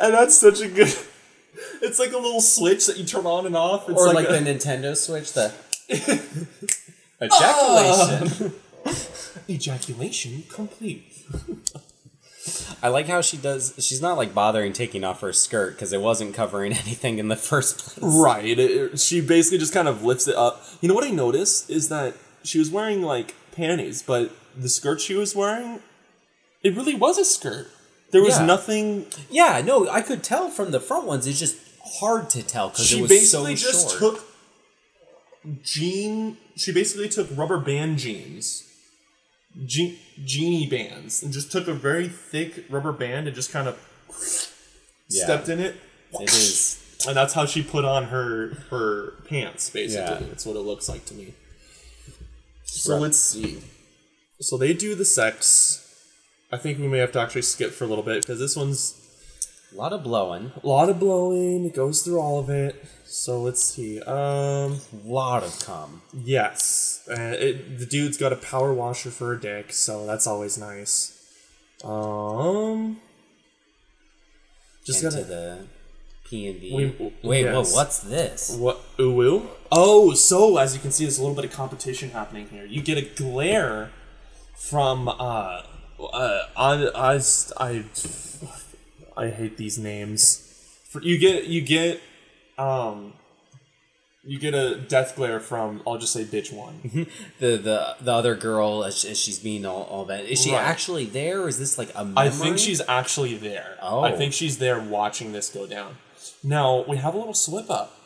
[0.00, 0.92] and that's such a good.
[1.82, 3.88] It's like a little switch that you turn on and off.
[3.88, 5.52] It's or like, a, the Nintendo Switch, the
[7.22, 8.52] ejaculation.
[9.48, 11.04] ejaculation complete.
[12.82, 13.74] I like how she does.
[13.78, 17.36] She's not like bothering taking off her skirt because it wasn't covering anything in the
[17.36, 17.98] first place.
[18.14, 18.44] Right.
[18.46, 20.62] It, it- she basically just kind of lifts it up.
[20.80, 25.00] You know what I noticed is that she was wearing like panties, but the skirt
[25.00, 25.80] she was wearing,
[26.62, 27.68] it really was a skirt.
[28.12, 28.46] There was Yeah.
[28.46, 29.06] nothing.
[29.30, 31.26] Yeah, no, I could tell from the front ones.
[31.26, 31.56] It's just
[32.00, 33.98] hard to tell because it She was basically so just short.
[34.16, 34.26] took
[35.62, 36.36] jean.
[36.56, 38.64] She basically took rubber band jeans,
[39.64, 43.78] je- genie bands, and just took a very thick rubber band and just kind of
[45.08, 45.24] Yeah.
[45.24, 45.76] stepped in it.
[46.20, 46.76] It is.
[47.06, 49.70] And that's how she put on her her pants.
[49.70, 50.28] Basically, Yeah.
[50.28, 51.34] that's what it looks like to me.
[52.64, 53.02] So Right.
[53.02, 53.62] let's see.
[54.40, 55.80] So they do the sex.
[56.52, 58.96] I think we may have to actually skip for a little bit because this one's
[59.72, 61.64] A lot of blowing, a lot of blowing.
[61.64, 62.84] It goes through all of it.
[63.04, 64.00] So let's see.
[64.02, 66.02] Um, a lot of cum.
[66.12, 70.58] yes, uh, it, the dude's got a power washer for a dick, so that's always
[70.58, 71.16] nice.
[71.84, 73.00] Um,
[74.84, 75.58] just into gotta the
[76.24, 76.72] P and D.
[76.74, 78.56] We- Wait, whoa, what's this?
[78.56, 79.46] What uwu?
[79.72, 82.64] Oh, so as you can see, there's a little bit of competition happening here.
[82.64, 83.90] You get a glare
[84.56, 85.62] from uh,
[86.06, 87.20] uh, I, I,
[87.58, 87.84] I,
[89.16, 90.46] I hate these names.
[90.88, 92.00] For you get you get
[92.58, 93.12] um,
[94.24, 97.06] you get a death glare from I'll just say bitch one.
[97.38, 100.24] The the the other girl as, as she's being all, all that.
[100.24, 100.62] Is she Right.
[100.62, 101.42] actually there?
[101.42, 102.26] Or is this like a memory?
[102.28, 103.76] I think she's actually there.
[103.80, 104.00] Oh.
[104.00, 105.96] I think she's there watching this go down.
[106.42, 107.96] Now we have a little slip up.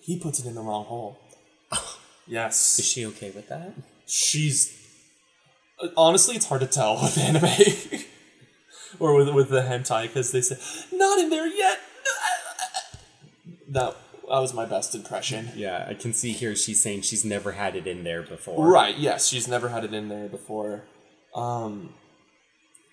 [0.00, 1.18] He puts it in the wrong hole.
[2.26, 2.78] Yes.
[2.78, 3.72] Is she okay with that?
[4.06, 4.79] she's
[5.96, 8.02] honestly it's hard to tell with anime.
[8.98, 10.56] Or with with the hentai because they say
[10.92, 11.78] not in there yet.
[13.68, 13.96] That
[14.28, 15.50] that was my best impression.
[15.54, 18.66] Yeah, I can see here she's saying she's never had it in there before.
[18.70, 20.82] right yes she's never had it in there before.
[21.34, 21.94] Um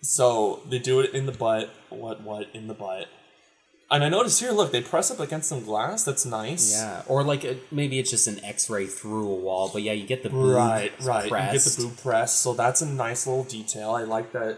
[0.01, 1.69] so they do it in the butt.
[1.89, 3.07] What what in the butt
[3.89, 7.23] and i noticed here look they press up against some glass that's nice Yeah, or
[7.23, 10.55] like maybe it's just an X-ray through a wall, but yeah, you get the boob
[10.55, 11.23] Right, right.
[11.25, 13.91] You get the boob press, so that's a nice little detail.
[13.91, 14.53] I like that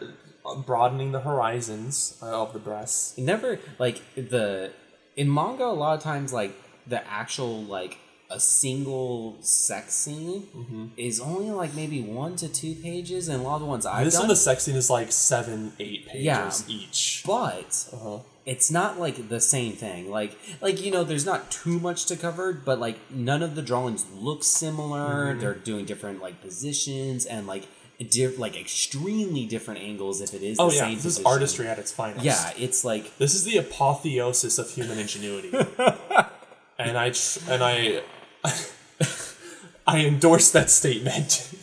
[0.46, 3.18] uh, broadening the horizons uh, of the breasts.
[3.18, 4.72] Never like the
[5.15, 6.54] in manga a lot of times like
[6.88, 7.98] the actual like
[8.32, 10.86] a single sex scene Mm-hmm.
[10.98, 14.06] is only like maybe one to two pages, and a lot of the ones I've
[14.06, 14.24] This done.
[14.24, 16.52] one, the sex scene is like seven, eight pages Yeah.
[16.68, 17.24] each.
[17.26, 18.20] but Uh-huh.
[18.49, 20.09] It's not like the same thing.
[20.09, 23.62] Like like you know, there's not too much to cover, but like none of the
[23.62, 25.27] drawings look similar.
[25.27, 25.39] Mm-hmm.
[25.39, 27.67] They're doing different like positions and like
[27.99, 31.77] di- like extremely different angles if it is Oh the yeah, this is artistry at
[31.77, 32.25] its finest.
[32.25, 35.51] Yeah, it's like This is the apotheosis of human ingenuity.
[36.79, 38.01] and I tr- and I
[39.85, 41.53] I endorse that statement.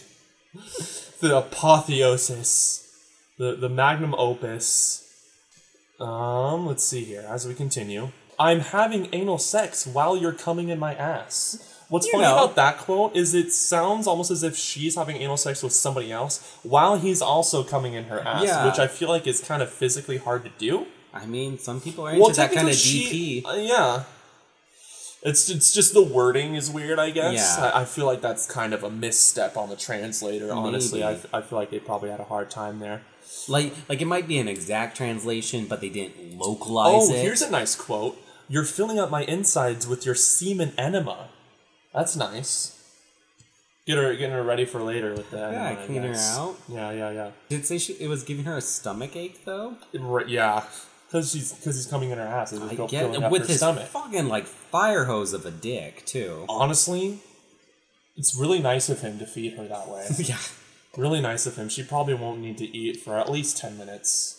[1.21, 2.89] the apotheosis,
[3.39, 5.03] the the magnum opus.
[6.01, 8.11] Um, let's see here as we continue.
[8.39, 11.73] I'm having anal sex while you're coming in my ass.
[11.89, 12.35] What's You funny know.
[12.45, 16.11] about that quote is it sounds almost as if she's having anal sex with somebody
[16.13, 18.67] else while he's also coming in her ass, Yeah.
[18.67, 20.87] which I feel like is kind of physically hard to do.
[21.15, 23.47] I mean, some people are into that kind of DP.
[23.47, 24.03] uh, yeah.
[25.23, 27.57] It's it's just the wording is weird, I guess.
[27.59, 27.71] Yeah.
[27.75, 30.53] I, I feel like that's kind of a misstep on the translator.
[30.53, 33.03] Honestly, I, I feel like they probably had a hard time there.
[33.49, 37.13] Like like it might be an exact translation, but they didn't localize it.
[37.13, 37.23] Oh, it.
[37.23, 38.21] here's a nice quote.
[38.49, 41.29] You're filling up my insides with your semen enema.
[41.93, 42.73] That's nice.
[43.87, 45.53] Get her, getting her ready for later with that.
[45.53, 46.57] Yeah, enema, clean her out.
[46.69, 47.31] Yeah, yeah, yeah.
[47.49, 49.77] Did it say she, it was giving her a stomach ache though?
[49.95, 50.65] Right, yeah,
[51.07, 52.53] because she's because he's coming in her ass.
[52.53, 53.87] I get with his stomach.
[53.87, 56.45] fucking like fire hose of a dick too.
[56.49, 57.21] Honestly,
[58.17, 60.07] it's really nice of him to feed her that way.
[60.19, 60.39] yeah.
[60.97, 61.69] Really nice of him.
[61.69, 64.35] She probably won't need to eat for at least ten minutes.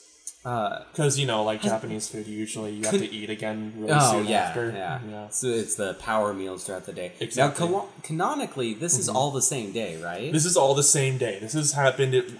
[0.45, 4.11] Uh, Because you know, like Japanese food, usually you have to eat again really oh
[4.11, 4.71] soon yeah, after.
[4.71, 7.11] yeah, So it's the power meals throughout the day.
[7.19, 7.65] Exactly.
[7.65, 7.73] Mm-hmm.
[7.73, 10.31] Now, cano- canonically, this is all the same day, right?
[10.31, 11.39] This is all the same day.
[11.39, 12.13] This has happened.
[12.13, 12.31] It,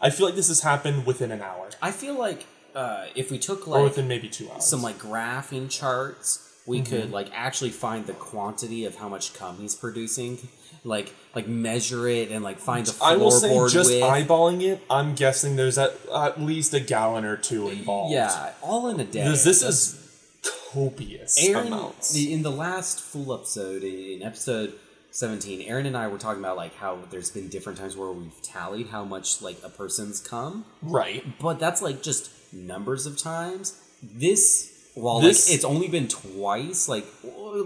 [0.00, 3.38] I feel like this has happened within an hour, I feel like uh, if we
[3.38, 4.64] took or like within maybe two hours.
[4.66, 6.90] some like graphing charts, we Mm-hmm.
[6.90, 10.48] could like actually find the quantity of how much cum he's producing,
[10.82, 14.04] like like measure it and like find the I will say, floorboard just width.
[14.04, 18.12] eyeballing it, I'm guessing there's at, at least a gallon or two involved.
[18.12, 19.24] Yeah, all in a day.
[19.24, 20.00] Because this is
[20.72, 22.16] copious Aaron, amounts.
[22.16, 24.74] in the last full episode, in episode
[25.10, 28.42] 17, Aaron and I were talking about like how there's been different times where we've
[28.42, 31.24] tallied how much like a person's come, right.
[31.38, 33.80] but that's like just numbers of times.
[34.02, 37.06] This, while This- like it's only been twice, like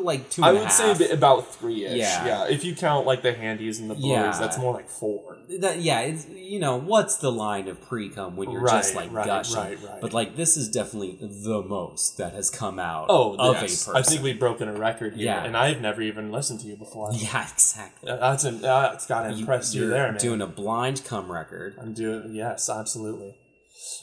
[0.01, 0.99] like two I would say half.
[0.99, 1.97] bi- about three ish.
[1.97, 2.27] Yeah.
[2.27, 2.45] Yeah.
[2.49, 4.39] If you count like the handies and the blurs, Yeah.
[4.39, 5.39] that's more like four.
[5.61, 9.11] that yeah, it's you know what's the line of pre cum when you're just like
[9.13, 10.01] right, gushing, right, right.
[10.03, 13.63] but like this is definitely the most that has come out Oh, of yes.
[13.63, 13.97] a person.
[13.97, 15.45] I think we've broken a record here, Yeah.
[15.45, 17.11] and I've never even listened to you before.
[17.15, 18.11] yeah, exactly.
[18.13, 20.21] That's an, that's got to impress you, You're there, man.
[20.21, 21.77] doing a blind cum record.
[21.81, 23.37] I'm doing yes, absolutely.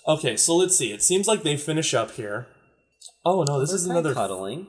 [0.07, 0.91] Okay, so let's see.
[0.91, 2.47] It seems like they finish up here.
[3.25, 4.13] Oh no, this is Is another.
[4.13, 4.67] cuddling,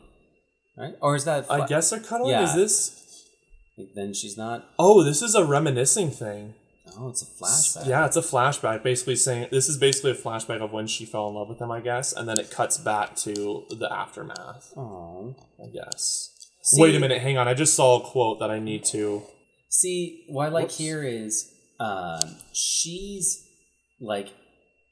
[0.77, 0.95] right?
[1.03, 1.47] Or is that?
[1.51, 2.31] I guess they're cuddling.
[2.31, 2.45] Yeah.
[2.45, 3.03] Is this?
[3.95, 4.69] Then she's not.
[4.79, 6.55] Oh, this is a reminiscing thing.
[6.99, 7.87] Oh, it's a flashback.
[7.89, 11.29] Yeah, it's a flashback, basically saying this is basically a flashback of when she fell
[11.29, 15.35] in love with him, I guess, and then it cuts back to the aftermath, Oh.
[15.63, 16.31] I guess.
[16.63, 17.49] See- Wait a minute, hang on.
[17.49, 19.25] I just saw a quote that I need to.
[19.69, 20.79] See, what I like Whoops.
[20.79, 22.21] here is um,
[22.55, 23.47] she's
[24.01, 24.29] like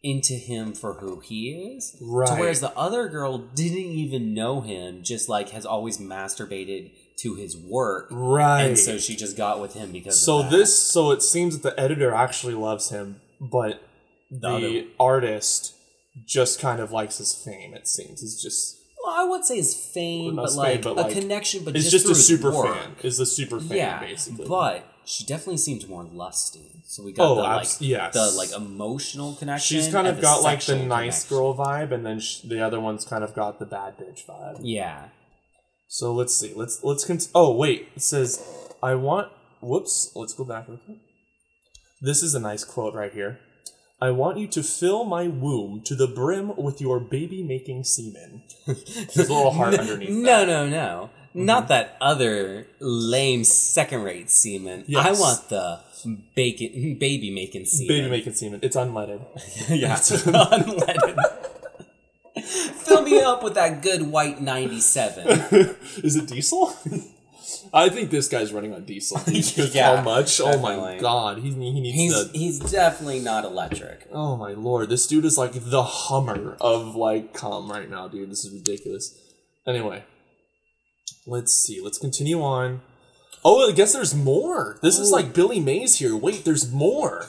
[0.04, 1.96] into him for who he is.
[2.00, 2.28] Right.
[2.28, 7.34] To whereas the other girl didn't even know him, just like has always masturbated to
[7.34, 8.08] his work.
[8.10, 8.62] Right.
[8.62, 10.56] And so she just got with him because So of that.
[10.58, 13.82] this, so it seems that the editor actually loves him, but
[14.30, 15.74] the, other- artist
[16.26, 17.74] just kind of likes his fame.
[17.74, 21.12] It seems it's just well, I would say his fame, but like fame, but, a
[21.12, 22.74] connection, but it's just, just a super work.
[22.74, 22.96] fan.
[23.02, 24.46] Is the super fan Yeah, basically?
[24.46, 26.82] but she definitely seems more lusty.
[26.86, 28.14] So we got Oh, the like abs- yes.
[28.14, 29.76] the like emotional connection.
[29.78, 31.36] she's kind of got like the nice connection.
[31.36, 34.60] girl vibe, and then sh- the other one's kind of got the bad bitch vibe.
[34.62, 35.08] Yeah.
[35.88, 36.52] So let's see.
[36.54, 38.42] Let's let's cont- Oh wait, it says
[38.82, 39.28] I want.
[39.60, 40.12] Whoops.
[40.14, 40.66] Let's go back.
[42.00, 43.38] This is a nice quote right here.
[44.00, 48.42] I want you to fill my womb to the brim with your baby making semen.
[48.66, 50.10] There's a little heart underneath.
[50.10, 51.10] No, no, no.
[51.34, 51.46] Mm-hmm.
[51.46, 54.84] Not that other lame second rate semen.
[54.96, 55.80] I want the
[56.36, 57.88] bacon baby making semen.
[57.88, 58.60] Baby making semen.
[58.62, 59.20] It's unleaded.
[59.68, 59.96] yeah.
[59.96, 61.16] It's unleaded.
[62.44, 65.26] Fill me up with that good white 97.
[66.02, 66.76] Is it diesel?
[67.72, 69.20] I think this guy's running on diesel.
[69.26, 70.40] Yeah, how much?
[70.40, 71.38] Oh my god.
[71.38, 74.08] He, he needs He's he's definitely not electric.
[74.12, 74.88] Oh my lord.
[74.88, 78.30] This dude is like the Hummer of like cum right now, dude.
[78.30, 79.18] This is ridiculous.
[79.66, 80.04] Anyway.
[81.26, 81.80] Let's see.
[81.80, 82.82] Let's continue on.
[83.44, 84.78] Oh, I guess there's more.
[84.82, 86.16] This is like Billy Mays here.
[86.16, 87.26] Wait, there's more.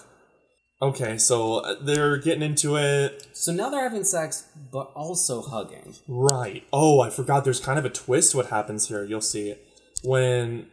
[0.81, 3.27] Okay, so uh, they're getting into it.
[3.33, 5.95] So now they're having sex, but also hugging.
[6.07, 6.63] Right.
[6.71, 9.03] Oh, I forgot there's kind of a twist what happens here.
[9.03, 9.55] You'll see
[10.03, 10.67] when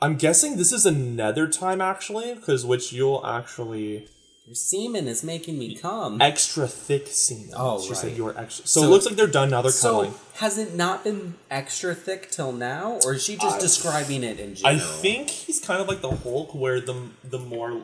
[0.00, 4.08] I'm guessing this is another time actually, because which you'll actually
[4.46, 6.20] Your semen is making me come.
[6.20, 7.54] extra thick semen.
[7.56, 8.16] Oh, she said right.
[8.16, 8.66] you were extra.
[8.66, 9.62] So, So- it looks like they're done now.
[9.62, 10.14] They're So cuddling.
[10.34, 14.38] has it not been extra thick till now, or is she just I- describing it
[14.38, 14.76] in general?
[14.76, 17.82] I think he's kind of like the Hulk, where the the more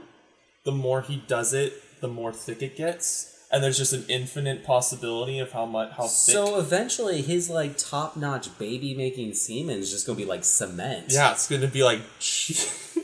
[0.64, 4.62] the more he does it, the more thick it gets, and there's just an infinite
[4.62, 6.34] possibility of how much how thick.
[6.34, 11.06] So eventually, his like top-notch baby-making semen is just gonna be like cement.
[11.08, 12.00] Yeah, it's gonna be like,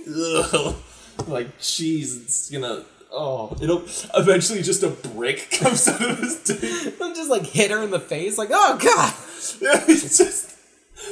[1.26, 2.16] like cheese.
[2.22, 2.84] It's gonna.
[3.18, 3.82] Oh, it'll
[4.14, 6.60] eventually just a brick comes out of his dick.
[6.98, 9.14] He'll just like hit her in the face, like, oh god.
[9.60, 10.56] Yeah, he just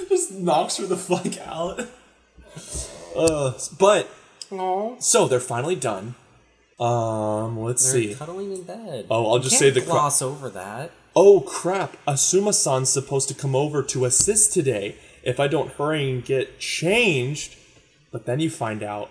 [0.09, 1.87] just knocks her the fuck out.
[3.17, 4.09] Uh, but
[4.51, 6.14] Oh, so they're finally done.
[6.81, 8.14] Um, let's they're see.
[8.14, 9.07] cuddling in bed.
[9.11, 10.90] Oh, I'll You just can't say the cra- gloss over that.
[11.17, 11.97] Oh crap!
[12.09, 14.97] Asuma-san's supposed to come over to assist today.
[15.23, 17.57] if I don't hurry and get changed,
[18.11, 19.11] but then you find out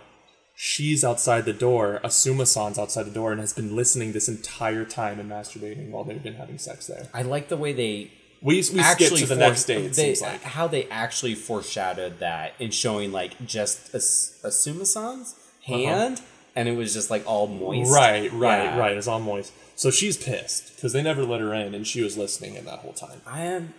[0.65, 5.19] she's outside the door, Asuma-san's outside the door, and has been listening this entire time
[5.19, 7.09] and masturbating while they've been having sex there.
[7.13, 10.15] I like the way they We, we skip actually to the next day, it they,
[10.15, 10.41] seems like.
[10.43, 16.21] how they actually foreshadowed that in showing like just As- Asuma-san's hand,
[16.55, 17.91] and it was just like all moist.
[17.91, 17.99] Uh-huh.
[17.99, 18.77] Right, right, Yeah.
[18.79, 18.95] right.
[18.97, 19.51] It's all moist.
[19.75, 22.79] So she's pissed because they never let her in, and she was listening in that
[22.79, 23.19] whole time.
[23.27, 23.73] I am.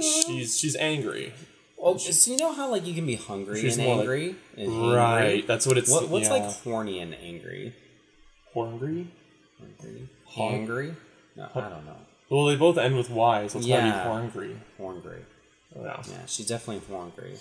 [0.00, 1.32] She's she's angry.
[1.84, 4.36] Oh, so you know how like you can be hungry She's and more like- angry
[4.56, 4.96] and hangry?
[4.96, 5.46] Right.
[5.46, 5.90] That's what it's.
[5.90, 6.34] What, what's yeah.
[6.34, 7.74] like horny and angry?
[8.54, 9.08] hungry?
[9.58, 10.08] Hungry.
[10.26, 10.94] Hung- Hangry?
[11.36, 11.96] No, I don't know.
[12.30, 13.80] Well, they both end with Y, so it's Yeah.
[13.80, 14.56] gotta be hungry.
[14.78, 15.18] Hungry.
[15.76, 16.02] Oh, yeah.
[16.08, 17.34] Yeah, she's definitely hungry.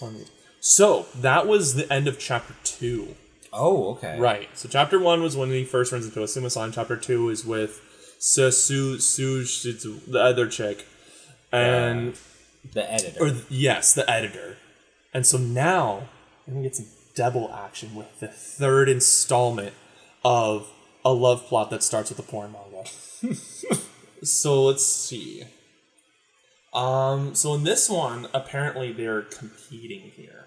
[0.60, 3.16] So that was the end of chapter two.
[3.54, 4.18] Oh, okay.
[4.20, 4.50] Right.
[4.58, 6.72] So chapter one was when he first runs into Asuma-san.
[6.72, 7.82] Chapter two is with
[8.20, 10.86] Su Su the other chick,
[11.52, 12.18] and
[12.74, 13.24] The editor.
[13.24, 14.58] or th- yes, the editor.
[15.14, 16.08] And so now
[16.48, 19.74] we're gonna get some double action with the third installment
[20.24, 20.70] of
[21.04, 22.88] a love plot that starts with a porn manga.
[24.24, 25.44] so let's see.
[26.74, 30.46] Um, so in this one, apparently they're competing here.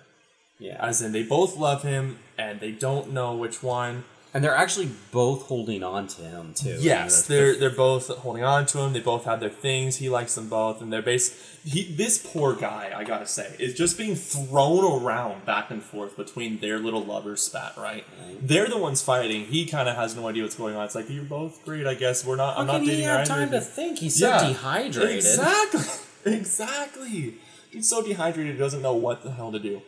[0.58, 0.76] yeah.
[0.80, 4.04] As in, they both love him, and they don't know which one.
[4.34, 6.76] And they're actually both holding on to him too.
[6.80, 8.92] Yes, they're they're both holding on to him.
[8.92, 9.98] They both have their things.
[9.98, 11.56] He likes them both, and they're base.
[11.64, 16.16] He this poor guy, I gotta say, is just being thrown around back and forth
[16.16, 17.74] between their little lover spat.
[17.76, 18.04] Right?
[18.42, 19.44] They're the ones fighting.
[19.44, 20.84] He kind of has no idea what's going on.
[20.84, 22.24] It's like you're both great, I guess.
[22.26, 22.56] We're not.
[22.56, 24.00] How I'm not he dating have either time to think?
[24.00, 25.16] He's so Yeah, dehydrated.
[25.16, 25.80] Exactly.
[26.26, 27.34] Exactly.
[27.70, 29.82] He's so dehydrated, he doesn't know what the hell to do.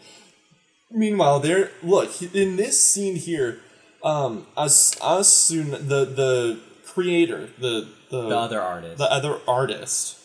[0.91, 1.71] Meanwhile, there.
[1.83, 3.61] Look in this scene here.
[4.03, 8.99] Um, as as soon the the creator, the the, The other artist.
[8.99, 10.17] the other artist,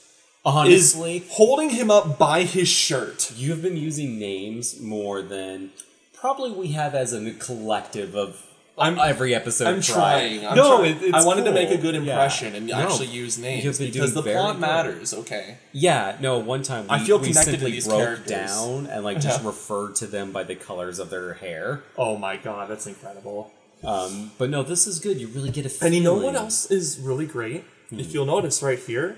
[0.45, 3.31] Honestly, is holding him up by his shirt.
[3.35, 5.71] you've been using names more than
[6.13, 8.45] probably we have as a collective of
[8.77, 9.67] I'm- every episode.
[9.67, 10.45] I'm trying.
[10.45, 10.95] I'm no, trying.
[10.97, 12.01] it, it's I wanted to make a good Yeah.
[12.01, 12.75] impression and No.
[12.75, 14.61] actually use names because the plot good.
[14.61, 15.13] matters.
[15.13, 15.57] Okay.
[15.73, 16.37] Yeah, no.
[16.39, 18.27] One time we, I feel we connected to simply these broke characters.
[18.51, 19.47] down and like just Yeah.
[19.47, 21.83] referred to them by the colors of their hair.
[21.97, 23.51] Oh my god, that's incredible.
[23.83, 25.19] Um, but no, this is good.
[25.19, 25.87] You really get a feeling.
[25.87, 27.63] And you know what else is really great?
[27.91, 29.17] If you'll notice right here,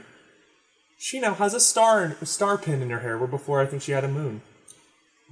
[0.98, 3.82] she now has a star a star pin in her hair, where before I think
[3.82, 4.42] she had a moon.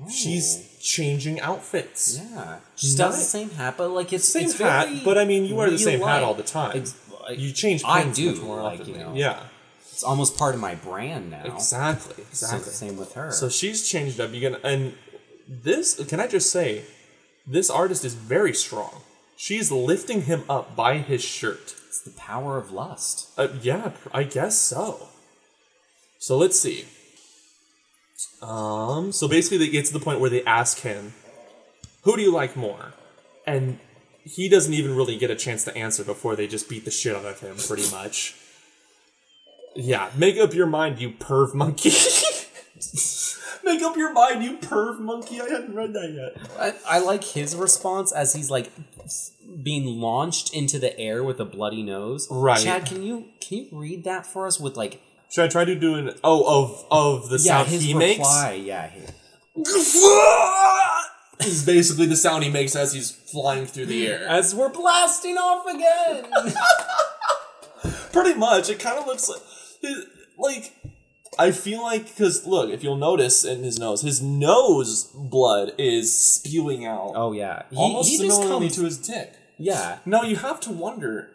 [0.09, 2.17] She's changing outfits.
[2.17, 5.25] Yeah, she still has the same hat, but like it's Same it's hat, but I
[5.25, 6.75] mean, you wear the same hat all the time.
[6.77, 8.93] Ex- like, You change I do, more like, often.
[8.93, 9.13] you know.
[9.13, 9.43] Yeah,
[9.91, 11.43] It's almost part of my brand now.
[11.45, 12.71] exactly, So exactly.
[12.73, 13.31] same with her.
[13.31, 14.33] So she's changed up.
[14.33, 14.95] You can and
[15.47, 16.03] this.
[16.05, 16.81] Can I just say,
[17.45, 19.00] this artist is very strong.
[19.41, 21.73] She's lifting him up by his shirt.
[21.87, 23.27] it's the power of lust.
[23.39, 25.07] Uh, yeah, I guess so.
[26.19, 26.85] So let's see.
[28.39, 31.15] Um, so basically, they get to the point where they ask him,
[32.03, 32.93] "Who do you like more?"
[33.47, 33.79] And
[34.23, 37.15] he doesn't even really get a chance to answer before they just beat the shit
[37.15, 38.35] out of him, pretty much.
[39.75, 41.89] Yeah, make up your mind, you perv monkey.
[43.63, 45.41] make up your mind, you perv monkey.
[45.41, 46.47] I hadn't read that yet.
[46.59, 48.69] I, I like his response as he's like
[49.63, 52.27] being launched into the air with a bloody nose.
[52.29, 52.59] Right.
[52.59, 55.75] Chad, can you can you read that for us with like Should I try to
[55.75, 58.19] do an oh of of the yeah sound his he makes?
[58.19, 58.53] reply?
[58.63, 59.01] Yeah, he,
[61.45, 64.27] is basically the sound he makes as he's flying through the air.
[64.27, 66.31] as we're blasting off again.
[68.13, 69.41] Pretty much, it kind of looks like,
[70.37, 70.75] like
[71.39, 76.15] I feel like because look, if you'll notice in his nose, his nose blood is
[76.15, 78.75] spewing out oh yeah, he, almost he similarly comes.
[78.75, 79.33] to his dick.
[79.61, 81.29] Yeah, Now you have to wonder.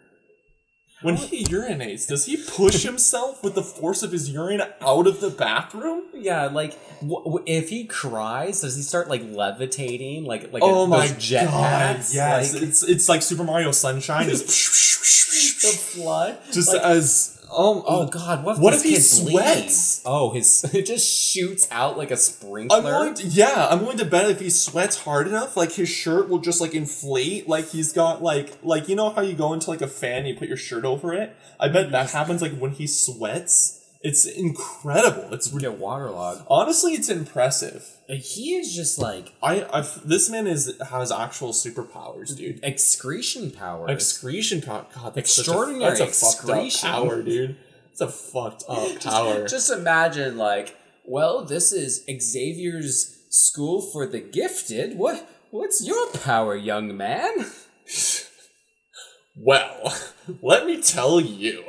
[1.03, 5.21] When he urinates, does he push himself with the force of his urine out of
[5.21, 6.05] the bathroom?
[6.15, 6.45] yeah.
[6.45, 10.23] Like w- w- if he cries, does he start like levitating?
[10.25, 11.97] Like like Oh a, my jet god!
[12.11, 14.25] Yes, like, it's it's like Super Mario Sunshine.
[14.27, 16.37] the Just, flood.
[16.51, 18.43] just Like, as um, Oh God!
[18.43, 20.01] What if, What if he sweats?
[20.05, 22.77] Oh, his it just shoots out like a sprinkler.
[22.77, 25.89] I'm willing to, yeah, I'm willing to bet if he sweats hard enough, like his
[25.89, 29.53] shirt will just like inflate, like he's got like like you know how you go
[29.53, 31.35] into like a fan and you put your shirt over it.
[31.59, 33.83] I bet that happens like when he sweats.
[34.01, 35.33] It's incredible.
[35.33, 36.43] It's You get waterlogged.
[36.49, 37.96] honestly, it's impressive.
[38.09, 42.59] He is just like I I've, this man is has actual superpowers, dude.
[42.63, 43.89] excretion powers.
[43.91, 44.85] Excretion power.
[44.95, 47.57] God, that's such a- Extraordinary that's a fucked up power, dude.
[47.91, 49.47] It's a fucked up power.
[49.47, 54.97] Just imagine, like, well, this is Xavier's school for the gifted.
[54.97, 55.29] What?
[55.51, 57.33] What's your power, young man?
[59.39, 59.93] Well,
[60.41, 61.63] let me tell you.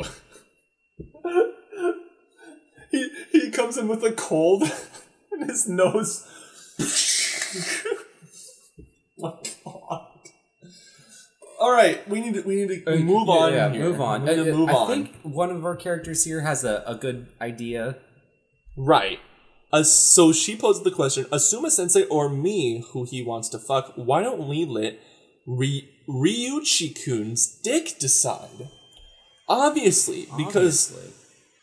[2.90, 4.62] he he comes in with a cold
[5.40, 6.26] and his nose.
[9.18, 9.32] my
[9.64, 10.04] God.
[11.60, 13.52] All right, we need to we need to move on.
[13.52, 13.82] Yeah, here.
[13.82, 14.22] move on.
[14.22, 14.88] We need to Uh, move I on.
[14.88, 17.96] think one of our characters here has a, a good idea.
[18.76, 19.18] Right.
[19.72, 23.92] Uh, so she posed the question: Asuma Sensei or me, who he wants to fuck?
[23.96, 25.00] Why don't we let
[25.46, 28.68] Ry- Ryuchi-kun's dick decide?
[29.48, 31.12] Obviously, because Obviously.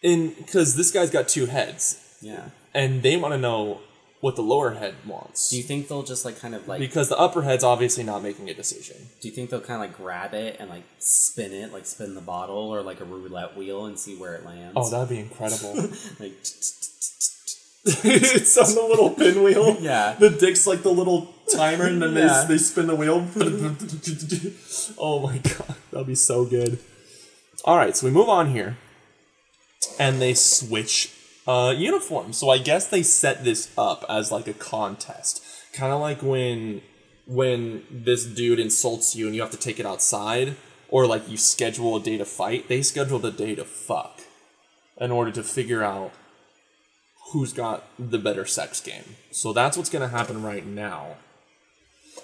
[0.03, 2.49] in because this guy's got two heads, yeah.
[2.75, 3.81] And they want to know
[4.21, 5.49] what the lower head wants.
[5.49, 6.79] Do you think they'll just like kind of like?
[6.79, 8.97] because the upper head's obviously not making a decision.
[9.21, 12.15] do you think they'll kind of like grab it and like spin it, like spin
[12.15, 14.73] the bottle or like a roulette wheel and see where it lands?
[14.75, 15.75] Oh, that'd be incredible.
[16.19, 16.33] like
[17.87, 19.77] it's on the little pinwheel.
[19.79, 20.15] Yeah.
[20.17, 22.45] The dick's like the little timer, and then Yeah.
[22.47, 23.27] they, they spin the wheel.
[24.97, 26.79] oh my god, that'd be so good.
[27.63, 28.77] All right, so we move on here,
[29.99, 31.11] and they switch
[31.47, 32.37] uh, uniforms.
[32.37, 35.43] So I guess they set this up as like a contest,
[35.73, 36.81] kind of like when
[37.27, 40.55] when this dude insults you and you have to take it outside,
[40.89, 42.67] or like you schedule a day to fight.
[42.67, 44.21] They scheduled a day to fuck
[44.97, 46.11] in order to figure out
[47.31, 49.15] who's got the better sex game.
[49.31, 51.17] So that's what's to happen right now.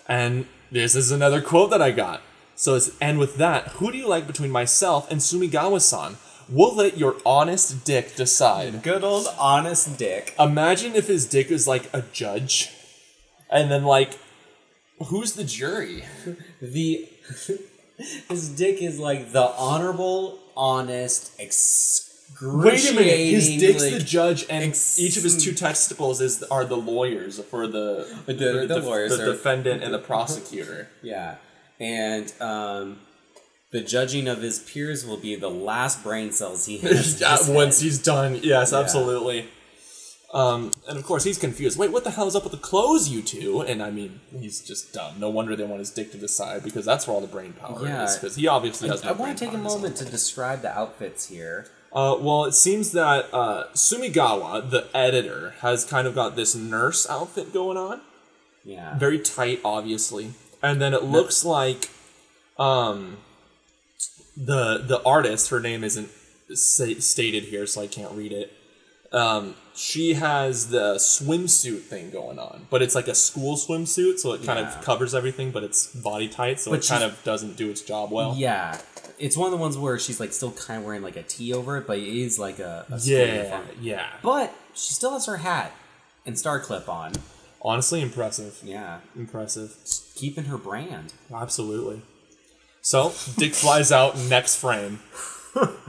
[0.07, 2.21] And this is another quote that I got.
[2.55, 6.17] So it's, and with that, who do you like between myself and Sumigawa-san?
[6.51, 8.83] We'll let your honest dick decide.
[8.83, 10.35] good old honest dick.
[10.37, 12.71] Imagine if his dick is like a judge,
[13.49, 14.19] and then like,
[15.07, 16.03] who's the jury?
[16.61, 17.07] The
[18.29, 22.07] his dick is like the honorable, honest, ex-
[22.41, 22.97] Wait excruciating.
[22.97, 26.41] a minute, his dick's like, the judge, and ex- each of his two testicles is
[26.43, 30.89] are the lawyers for the The- the def- lawyers are- defendant and the prosecutor.
[31.01, 31.35] Yeah,
[31.79, 32.99] and um,
[33.71, 37.49] the judging of his peers will be the last brain cells he has.
[37.49, 38.39] Once he's done.
[38.43, 38.79] Yes, Yeah.
[38.79, 39.47] absolutely.
[40.33, 41.77] Um, and of course he's confused.
[41.77, 43.61] Wait, what the hell is up with the clothes, you two?
[43.61, 45.15] And I mean, he's just dumb.
[45.19, 47.85] No wonder they want his dick to decide because that's where all the brain power
[47.85, 48.05] Yeah.
[48.05, 48.15] is.
[48.15, 49.03] Because he obviously has.
[49.03, 51.67] No I brain want to take a moment to describe the outfits here.
[51.93, 57.09] Uh, well, it seems that uh, Sumigawa, the editor, has kind of got this nurse
[57.09, 57.99] outfit going on.
[58.63, 60.31] Yeah, very tight, obviously,
[60.63, 61.89] and then it looks like
[62.57, 63.17] um
[64.37, 65.49] the the artist.
[65.49, 66.09] Her name isn't
[66.53, 68.53] stated here, so I can't read it.
[69.13, 74.31] Um, she has the swimsuit thing going on, but it's like a school swimsuit, so
[74.33, 74.73] it kind Yeah.
[74.77, 77.81] of covers everything, but it's body tight, so But it kind of doesn't do its
[77.81, 78.35] job well.
[78.37, 78.79] yeah.
[79.19, 81.53] It's one of the ones where she's like still kind of wearing like a tee
[81.53, 84.07] over it, but it is like a, a yeah, yeah.
[84.23, 85.73] But she still has her hat
[86.25, 87.11] and star clip on.
[87.61, 88.59] Honestly, impressive.
[88.63, 89.75] Yeah, Impressive.
[90.15, 91.13] keeping her brand.
[91.33, 92.01] Absolutely.
[92.81, 94.99] So, Dick flies out next frame.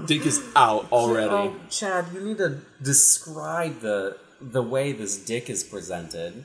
[0.07, 1.31] Dick is out already.
[1.31, 6.45] Oh, Chad, you need to describe the the way this dick is presented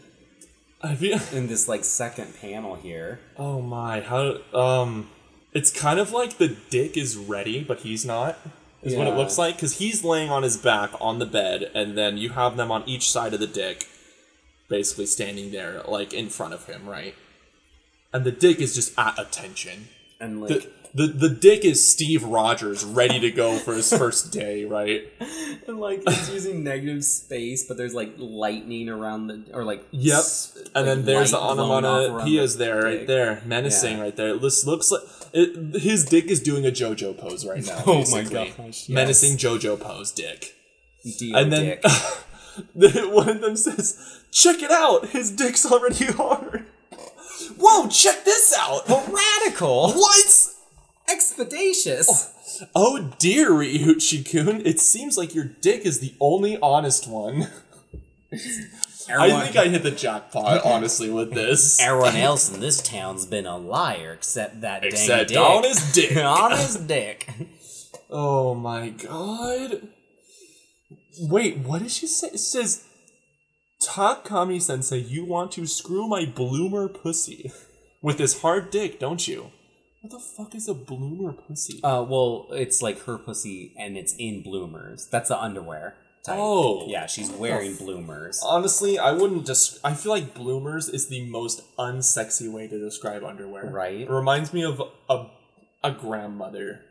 [0.84, 3.20] I feel, in this like second panel here.
[3.38, 5.10] oh my, how um
[5.52, 8.38] it's kind of like the dick is ready, but he's not.
[8.84, 11.98] Is what it looks like because he's laying on his back on the bed, and
[11.98, 13.88] then you have them on each side of the dick,
[14.70, 17.16] basically standing there like in front of him, right?
[18.14, 19.90] And the dick is just at attention.
[20.20, 20.50] And like
[20.94, 25.04] The, the the dick is Steve Rogers ready to go for his first day, right?
[25.68, 30.18] and like it's using negative space, but there's like lightning around the or like Yep.
[30.18, 31.64] s- And then like, there's the off the
[32.58, 33.08] there, right dick.
[33.08, 34.04] there, menacing Yeah.
[34.04, 34.38] right there.
[34.38, 35.02] This looks like
[35.34, 37.84] it, his dick is doing a JoJo pose right now.
[37.86, 38.90] Oh my gosh, yes.
[38.90, 40.56] menacing JoJo pose, dick.
[41.20, 41.84] Dio and then dick.
[43.14, 46.66] one of them says, "Check it out, his dick's already hard."
[47.60, 48.88] Whoa, check this out!
[48.90, 50.50] radical, What?
[51.10, 52.34] expeditious.
[52.76, 57.48] Oh, oh dear, Ryuchi-kun, it seems like your dick is the only honest one.
[59.10, 61.80] I think I hit the jackpot, honestly, with this.
[61.80, 65.38] everyone else in this town's been a liar except that Except dang dick.
[65.38, 66.18] on his dick.
[66.24, 67.30] on his dick.
[68.10, 69.88] Oh my god.
[71.22, 72.28] Wait, what did she say?
[72.30, 72.84] It says,
[73.82, 77.52] Takami sensei, you want to screw my bloomer pussy
[78.02, 79.52] with this hard dick, don't you?
[80.02, 81.82] What the fuck is a bloomer pussy?
[81.84, 85.08] Uh, well, it's like her pussy, and it's in bloomers.
[85.08, 85.96] That's the underwear.
[86.24, 86.38] Type.
[86.40, 86.88] Oh.
[86.88, 88.42] yeah, she's wearing bloomers.
[88.44, 89.80] Honestly, I wouldn't just.
[89.84, 93.66] I feel like bloomers is the most unsexy way to describe underwear.
[93.70, 94.02] Right.
[94.02, 95.28] It reminds me of a
[95.84, 96.82] a grandmother.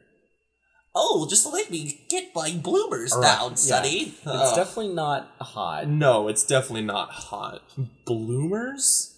[0.99, 4.15] Oh, just let me get my bloomers down, sonny.
[4.25, 5.89] It's definitely not hot.
[5.89, 7.61] No, it's definitely not hot.
[8.07, 9.15] Bloomers?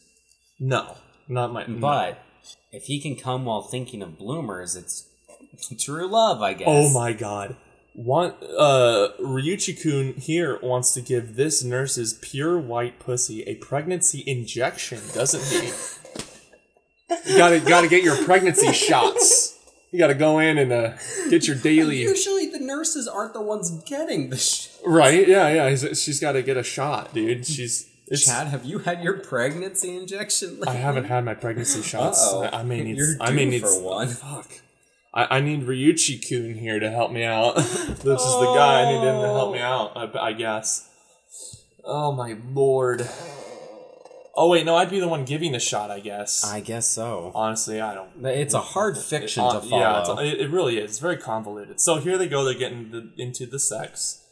[0.59, 0.97] No,
[1.29, 1.66] not my.
[1.68, 1.79] no.
[1.79, 2.18] But
[2.72, 5.07] if he can come while thinking of bloomers, it's
[5.81, 6.66] true love, I guess.
[6.68, 7.57] oh my god,
[7.95, 14.22] Want uh Ryuichi Kun here wants to give this nurse's pure white pussy a pregnancy
[14.26, 15.72] injection, doesn't he?
[17.33, 19.55] you gotta gotta get your pregnancy shots.
[19.91, 20.93] You gotta go in and uh,
[21.30, 25.26] get your daily Usually the nurses aren't the ones getting the sh- right.
[25.26, 25.74] Yeah, yeah.
[25.95, 27.47] She's got to get a shot, dude.
[27.47, 30.61] She's it's, Chad, have you had your pregnancy injection?
[30.66, 32.22] I haven't had my pregnancy shots.
[32.22, 32.45] Uh-oh.
[32.45, 32.97] I, I may need.
[32.97, 34.09] You're I may need for one.
[34.09, 34.51] Fuck.
[35.12, 37.57] I, I need Ryuichi Kun here to help me out.
[37.57, 38.82] this is the guy.
[38.82, 39.93] I need him to help me out.
[39.97, 40.89] I, I guess.
[41.84, 43.09] Oh my lord.
[44.41, 45.91] Oh wait, no, I'd be the one giving the shot.
[45.91, 46.45] I guess.
[46.45, 47.32] I guess so.
[47.34, 48.24] Honestly, I don't.
[48.24, 50.16] It's a hard fiction Uh, to follow.
[50.16, 50.91] Yeah, it, it really is.
[50.91, 51.80] It's very convoluted.
[51.80, 52.45] So here they go.
[52.45, 54.22] They get into, into the sex,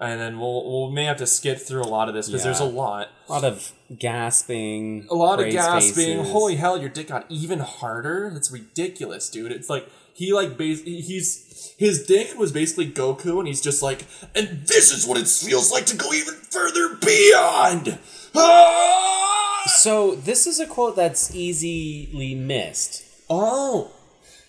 [0.00, 2.60] and then we'll we may have to skip through a lot of this because there's
[2.60, 3.08] a lot.
[3.28, 5.08] a lot of gasping.
[5.10, 6.18] A lot of gasping.
[6.18, 6.30] faces.
[6.30, 8.30] Holy hell, your dick got even harder.
[8.32, 9.50] That's ridiculous, dude.
[9.50, 14.04] It's like he like bas- he's his dick was basically Goku, and he's just like,
[14.36, 17.98] and this is what it feels like to go even further beyond.
[18.34, 19.62] Ah!
[19.66, 23.04] So this is a quote that's easily missed.
[23.30, 23.92] Oh,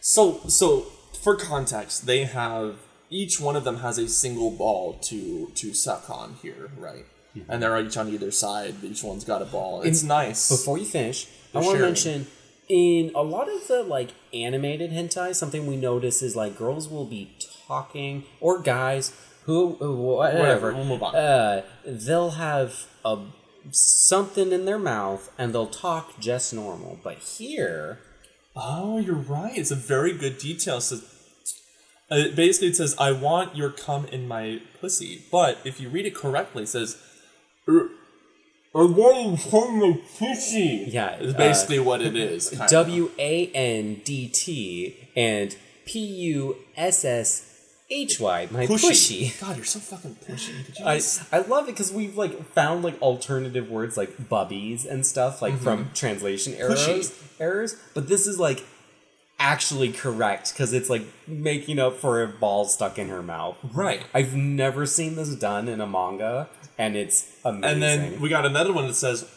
[0.02, 0.88] so so
[1.22, 2.78] for context, they have
[3.10, 7.06] each one of them has a single ball to to suck on here, right?
[7.48, 8.76] And they're each on either side.
[8.84, 9.82] Each one's got a ball.
[9.84, 10.50] It's nice.
[10.50, 12.28] Before you finish, I want to mention
[12.68, 17.06] in a lot of the like animated hentai, something we notice is like girls will
[17.06, 17.32] be
[17.68, 19.14] talking or guys
[19.46, 20.40] who whatever.
[20.40, 21.16] Whatever, we'll move on.
[21.16, 23.18] Uh, they'll have a
[23.72, 27.00] something in their mouth and they'll talk just normal.
[27.04, 28.00] But here,
[28.56, 29.58] Oh, you're right.
[29.58, 30.78] It's a very good detail.
[30.80, 31.02] It
[32.12, 35.24] uh, basically, it says, I want your cum in my pussy.
[35.32, 36.98] But if you read it correctly, it says,
[37.68, 37.90] "Er,
[38.76, 40.86] I want you cum in my pussy.
[40.90, 42.50] Yeah, It's uh, basically what it is.
[42.70, 45.56] W A N D T and
[45.86, 47.49] P U S S
[47.92, 49.40] H Y, my pushy.
[49.42, 50.86] God, you're so fucking pushy.
[50.86, 55.06] I, just- I love it because we've like found like alternative words like bubbies and
[55.06, 55.64] stuff like mm-hmm.
[55.64, 57.24] from translation errors Pushy.
[57.40, 58.64] errors, but this is like
[59.40, 63.58] actually correct because it's like making up for a ball stuck in her mouth.
[63.74, 64.04] right.
[64.14, 67.72] I've never seen this done in a manga, and it's amazing.
[67.72, 69.28] And then we got another one that says,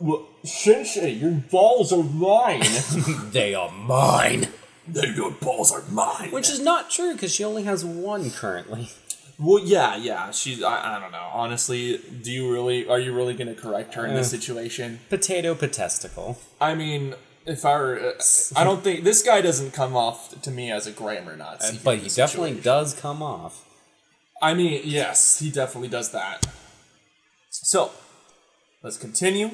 [0.00, 2.62] well, Sensei, your balls are mine.
[3.30, 4.48] they are mine,
[4.92, 6.30] your balls are mine.
[6.30, 8.90] which is not true because she only has one currently.
[9.38, 10.30] Well, yeah, yeah.
[10.30, 10.62] She's.
[10.62, 11.28] I, I don't know.
[11.32, 12.86] Honestly, do you really?
[12.88, 15.00] Are you really going to correct her in this situation?
[15.08, 16.36] Potato potesticle.
[16.60, 17.14] I mean,
[17.44, 18.22] if I were, uh,
[18.54, 21.80] I don't think this guy doesn't come off to me as a grammar Nazi.
[21.82, 23.64] But he definitely does come off.
[24.40, 26.46] I mean, yes, he definitely does that.
[27.50, 27.90] So,
[28.82, 29.50] let's continue.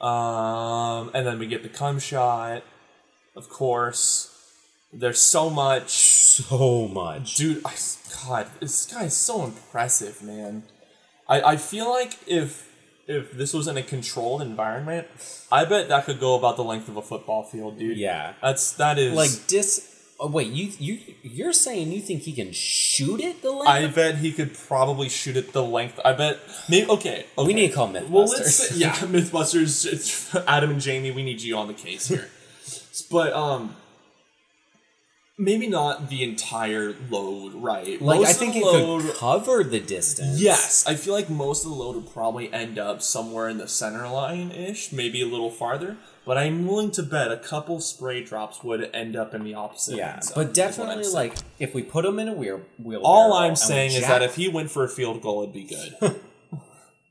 [0.00, 2.64] Um, and then we get the cum shot.
[3.34, 4.28] Of course,
[4.92, 5.90] there's so much.
[5.90, 7.36] So much.
[7.36, 7.74] Dude, I,
[8.26, 10.64] God, this guy is so impressive, man.
[11.28, 12.70] I, I feel like if
[13.06, 15.06] if this was in a controlled environment,
[15.50, 17.96] I bet that could go about the length of a football field, dude.
[17.96, 18.34] Yeah.
[18.42, 19.88] That's that is Like dis.
[20.20, 23.68] Oh wait, you you you're saying you think he can shoot it the length?
[23.68, 25.98] I of- bet he could probably shoot it the length.
[26.04, 27.26] I bet maybe okay.
[27.36, 27.46] okay.
[27.46, 28.08] we need to call MythBusters.
[28.10, 29.90] Well, let's say, yeah, MythBusters.
[29.90, 31.10] It's Adam and Jamie.
[31.10, 32.28] We need you on the case here.
[33.00, 33.74] but um,
[35.38, 38.00] maybe not the entire load, right?
[38.02, 39.02] like Most I think it load.
[39.02, 40.40] could cover the distance.
[40.40, 43.68] Yes, I feel like most of the load would probably end up somewhere in the
[43.68, 45.96] center line ish, maybe a little farther.
[46.24, 49.96] But I'm willing to bet a couple spray drops would end up in the opposite.
[49.96, 52.60] Yeah, zone, but is what I'm definitely like if we put him in a wheel
[52.78, 53.04] wheelbarrow.
[53.12, 55.64] All I'm saying is jack- that if he went for a field goal, it'd be
[55.64, 55.96] good.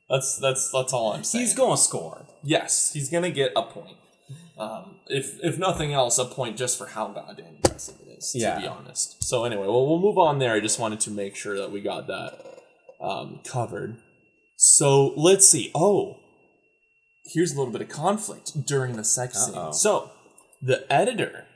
[0.08, 1.44] that's that's that's all I'm saying.
[1.44, 2.24] he's to score.
[2.42, 3.96] yes, he's gonna get a point.
[4.58, 8.32] Um, if if nothing else, a point just for how goddamn impressive it is.
[8.34, 8.54] Yeah.
[8.56, 9.22] To be honest.
[9.24, 10.52] So anyway, well we'll move on there.
[10.52, 12.38] I just wanted to make sure that we got that
[13.00, 13.96] um, covered.
[14.56, 15.70] So let's see.
[15.74, 16.18] Oh,
[17.32, 19.70] here's a little bit of conflict during the sex Uh-oh.
[19.70, 19.72] scene.
[19.72, 20.10] So
[20.60, 21.46] the editor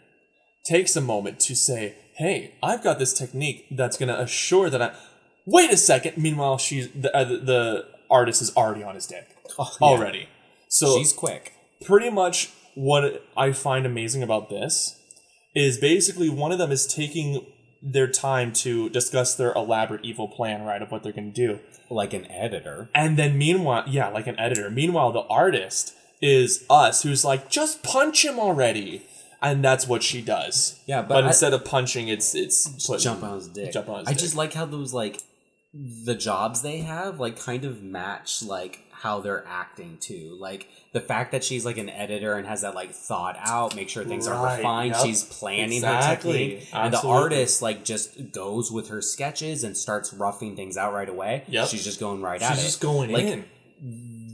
[0.64, 4.80] takes a moment to say, "Hey, I've got this technique that's going to assure that
[4.82, 4.94] I."
[5.46, 6.16] Wait a second.
[6.16, 9.28] Meanwhile, she's the uh, the- the artist is already on his dick
[9.58, 9.86] Oh, yeah.
[9.86, 10.28] already.
[10.68, 11.52] So She's quick.
[11.84, 15.00] pretty much what I find amazing about this
[15.54, 17.44] is basically one of them is taking
[17.82, 21.58] their time to discuss their elaborate evil plan, right, of what they're going to do.
[21.90, 22.88] Like an editor.
[22.94, 24.70] And then meanwhile, yeah, like an editor.
[24.70, 29.02] Meanwhile, the artist is us, who's like, just punch him already.
[29.42, 30.80] And that's what she does.
[30.86, 33.72] Yeah, but I- instead of punching, it's it's putting- Jump on his dick.
[33.72, 34.20] Jump on his I dick.
[34.20, 35.22] just like how those like
[35.74, 40.36] the jobs they have like kind of match like how they're acting too.
[40.40, 43.90] Like the fact that she's like an editor and has that like thought out, make
[43.90, 44.92] sure things are Right, refined.
[44.94, 45.04] yep.
[45.04, 49.76] She's planning Exactly, her technique, and the artist like just goes with her sketches and
[49.76, 51.44] starts roughing things out right away.
[51.48, 51.68] Yep.
[51.68, 52.54] she's just going right at it.
[52.54, 53.44] She's just going Like, in.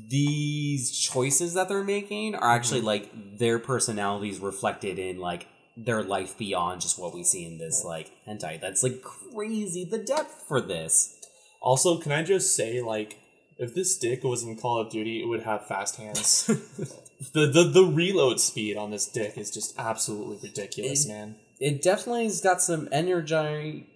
[0.09, 2.87] these choices that they're making are actually Mm-hmm.
[2.87, 5.47] like their personalities reflected in like
[5.77, 8.61] their life beyond just what we see in this like hentai.
[8.61, 11.19] That's like crazy the depth for this.
[11.61, 13.19] Also, can I just say, like,
[13.59, 16.47] if this dick was in Call of Duty, it would have fast hands.
[17.33, 21.37] the, the the reload speed on this dick is just absolutely ridiculous, It- man.
[21.61, 23.87] It definitely has got some energy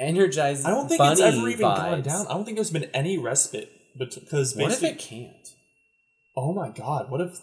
[0.00, 1.76] energized I don't think it's ever even vibes.
[1.76, 2.26] gone down.
[2.26, 5.54] I don't think there's been any respite, but because What if it can't?
[6.36, 7.38] oh my god, what if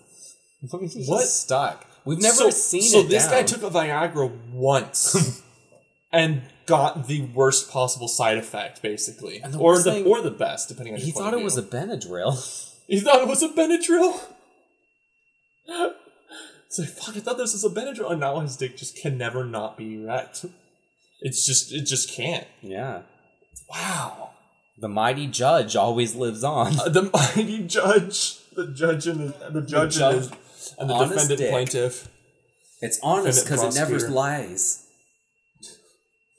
[0.69, 1.25] What if What?
[1.25, 1.87] stuck?
[2.03, 3.09] We've never so, seen so it.
[3.09, 5.41] this guy took a Viagra once
[6.11, 6.41] and
[6.71, 10.93] got the worst possible side effect, basically, the or the thing- or the best, depending
[10.93, 10.99] on.
[10.99, 11.63] He your point thought it was a.
[11.63, 12.33] Benadryl.
[12.87, 14.19] He thought it was a Benadryl.
[16.69, 19.45] so fuck, I thought this was a Benadryl, and now his dick just can never
[19.45, 20.45] not be erect.
[21.21, 22.47] It's just, it just can't.
[22.61, 23.03] yeah.
[23.69, 24.31] Wow.
[24.77, 26.77] The mighty judge always lives on.
[26.79, 30.97] Uh, the mighty judge, the judge and the, the judge judge and, his, and the
[31.05, 31.49] defendant dick.
[31.49, 32.09] plaintiff.
[32.81, 34.85] It's honest because it never lies.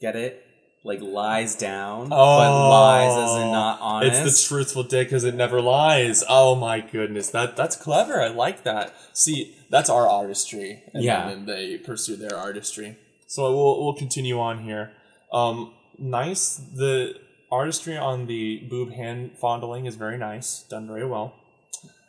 [0.03, 0.45] Get it?
[0.85, 4.21] Like lies down, Oh, but lies as in not honest.
[4.25, 6.25] It's the truthful dick because it never lies.
[6.29, 8.21] Oh my goodness, that that's clever.
[8.21, 8.93] I like that.
[9.13, 10.83] See, that's our artistry.
[10.93, 11.29] And Yeah.
[11.29, 12.97] then they pursue their artistry.
[13.29, 14.91] So we'll we'll continue on here.
[15.33, 16.57] Um, nice.
[16.57, 17.15] The
[17.53, 20.65] artistry on the boob hand fondling is very nice.
[20.69, 21.35] Done very well.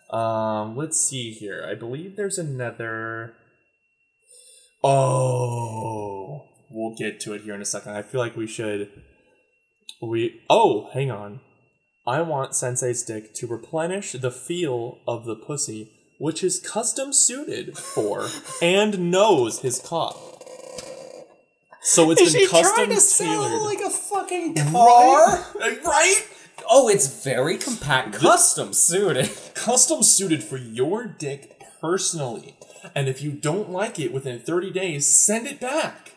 [0.09, 1.63] Um, let's see here.
[1.69, 3.35] I believe there's another.
[4.83, 7.93] Oh, we'll get to it here in a second.
[7.93, 8.89] I feel like we should.
[10.01, 11.39] We oh, hang on.
[12.05, 17.77] I want Sensei's dick to replenish the feel of the pussy, which is custom suited
[17.77, 18.27] for
[18.61, 20.17] and knows his cock.
[21.81, 23.51] So it's been custom trying to tailored.
[23.51, 25.43] Sell, like a fucking Right?
[25.85, 26.27] right?
[26.69, 29.29] Oh, it's very compact, custom suited.
[29.53, 32.55] Custom suited for your dick personally.
[32.95, 36.12] And if you don't like it within 30 days, send it back.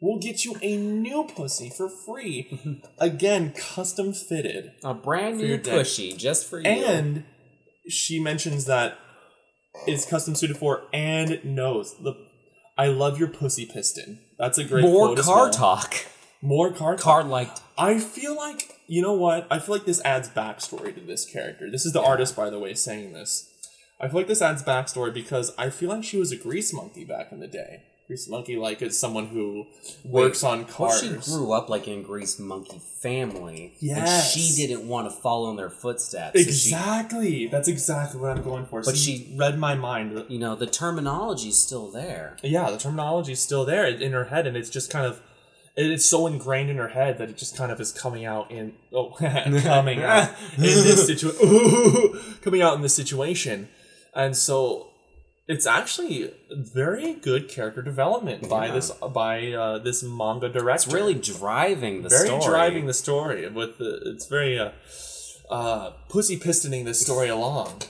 [0.00, 2.82] We'll get you a new pussy for free.
[2.98, 4.72] Again, custom fitted.
[4.84, 6.66] A brand new pussy just for you.
[6.66, 7.24] And
[7.88, 8.98] she mentions that
[9.86, 11.96] it's custom suited for and knows.
[11.98, 12.14] The
[12.78, 14.20] I love your pussy piston.
[14.38, 15.50] That's a great more quote as car well.
[15.50, 15.94] talk.
[16.42, 17.02] More car talk.
[17.02, 19.46] Car like I feel like you know what?
[19.50, 21.70] I feel like this adds backstory to this character.
[21.70, 23.50] This is the artist, by the way, saying this.
[23.98, 27.04] I feel like this adds backstory because I feel like she was a grease monkey
[27.04, 27.82] back in the day.
[28.06, 29.66] Grease monkey, like, is someone who
[30.04, 31.00] works on Well, cars.
[31.00, 33.74] she grew up like in Grease Monkey family.
[33.80, 34.32] Yes.
[34.36, 36.38] And she didn't want to follow in their footsteps.
[36.38, 37.46] so she- Exactly.
[37.48, 38.80] That's exactly what I'm going for.
[38.82, 40.24] But See, she- read my mind.
[40.28, 42.36] you know, the terminology's still there.
[42.44, 45.20] Yeah, the terminology is still there in her head, and it's just kind of.
[45.78, 48.72] It's so ingrained in her head that it just kind of is coming out in
[48.94, 53.68] oh coming out in this situation coming out in this situation,
[54.14, 54.86] and so
[55.48, 58.72] it's actually very good character development by Yeah.
[58.74, 60.86] this by uh, this manga director.
[60.88, 62.28] It's really driving the story.
[62.28, 62.52] very story.
[62.54, 64.00] driving the story with the.
[64.06, 64.70] It's very uh,
[65.50, 67.82] uh, pussy pistoning this story along.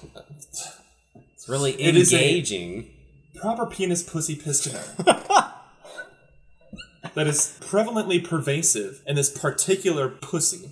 [1.34, 2.90] It's really It engaging.
[3.36, 4.82] proper penis pussy pistoner
[7.14, 10.70] that is prevalently pervasive in this particular pussy,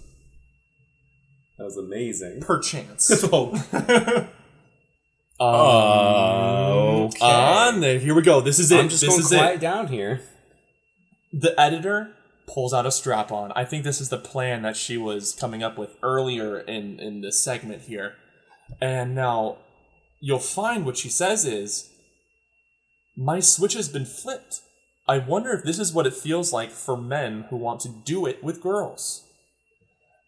[1.59, 2.41] That was amazing.
[2.41, 3.11] perchance.
[3.33, 4.29] oh.
[5.41, 5.49] Um,
[7.07, 7.25] okay.
[7.25, 8.41] On there, here we go.
[8.41, 8.79] This is it.
[8.79, 9.61] I'm just this going is to quiet it.
[9.61, 10.23] down here.
[11.33, 12.13] The editor
[12.47, 13.53] pulls out a strap on.
[13.57, 17.21] I think this is the plan that she was coming up with earlier in in
[17.21, 18.15] this segment here.
[18.81, 19.59] And now
[20.21, 21.91] you'll find what she says is
[23.17, 24.61] my switch has been flipped.
[25.07, 28.25] I wonder if this is what it feels like for men who want to do
[28.25, 29.24] it with girls.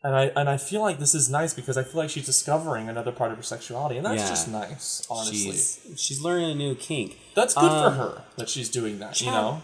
[0.06, 2.88] And I and I feel like this is nice because I feel like she's discovering
[2.88, 4.28] another part of her sexuality, and that's Yeah.
[4.28, 5.36] just nice, honestly.
[5.50, 7.18] She's she's learning a new kink.
[7.34, 9.62] That's good Um, for her that she's doing that, you know?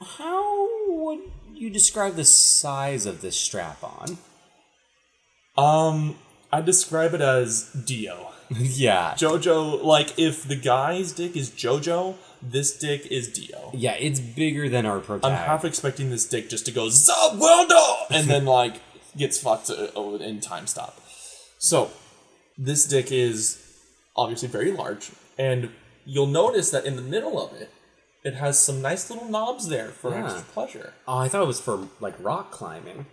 [0.00, 1.18] How would
[1.52, 4.16] you describe the size of this strap on?
[5.58, 6.16] Um,
[6.50, 8.30] I describe it as Dio.
[8.50, 9.12] yeah.
[9.18, 13.70] Jojo, like if the guy's dick is Jojo, this dick is Dio.
[13.74, 18.06] Yeah, it's bigger than our I'm half expecting this dick just to go Za Warudo
[18.10, 18.80] and then like
[19.16, 21.00] gets fucked uh, in time stop.
[21.58, 21.90] So
[22.58, 23.58] this dick is
[24.16, 25.70] obviously very large, and
[26.04, 27.70] you'll notice that in the middle of it,
[28.24, 30.24] it has some nice little knobs there for Yeah.
[30.24, 30.94] extra pleasure.
[31.08, 33.06] Oh, I thought it was for like rock climbing.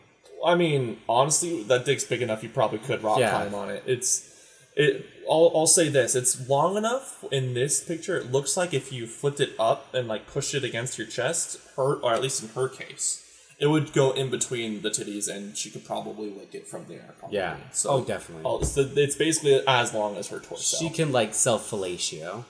[0.45, 2.43] I mean, honestly, that dick's big enough.
[2.43, 3.31] You probably could rock Yeah.
[3.31, 3.83] climb on it.
[3.85, 4.29] It's
[4.75, 5.05] it.
[5.29, 8.17] I'll, I'll say this: it's long enough in this picture.
[8.17, 11.57] It looks like if you flipped it up and like pushed it against your chest,
[11.75, 13.23] her or at least in her case,
[13.59, 17.13] it would go in between the titties, and she could probably lick it from there.
[17.19, 17.37] Probably.
[17.37, 17.57] Yeah.
[17.71, 18.43] So, Oh, definitely.
[18.45, 20.77] oh, so it's basically as long as her torso.
[20.77, 22.45] She can like self fellatio.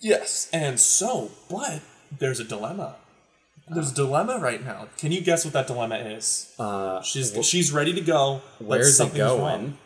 [0.00, 1.80] Yes, and so, but
[2.18, 2.96] there's a dilemma.
[3.70, 4.88] There's a dilemma right now.
[4.96, 6.52] Can you guess what that dilemma is?
[6.58, 8.40] Uh, She's she's ready to go.
[8.58, 9.40] where's it going?
[9.42, 9.78] wrong.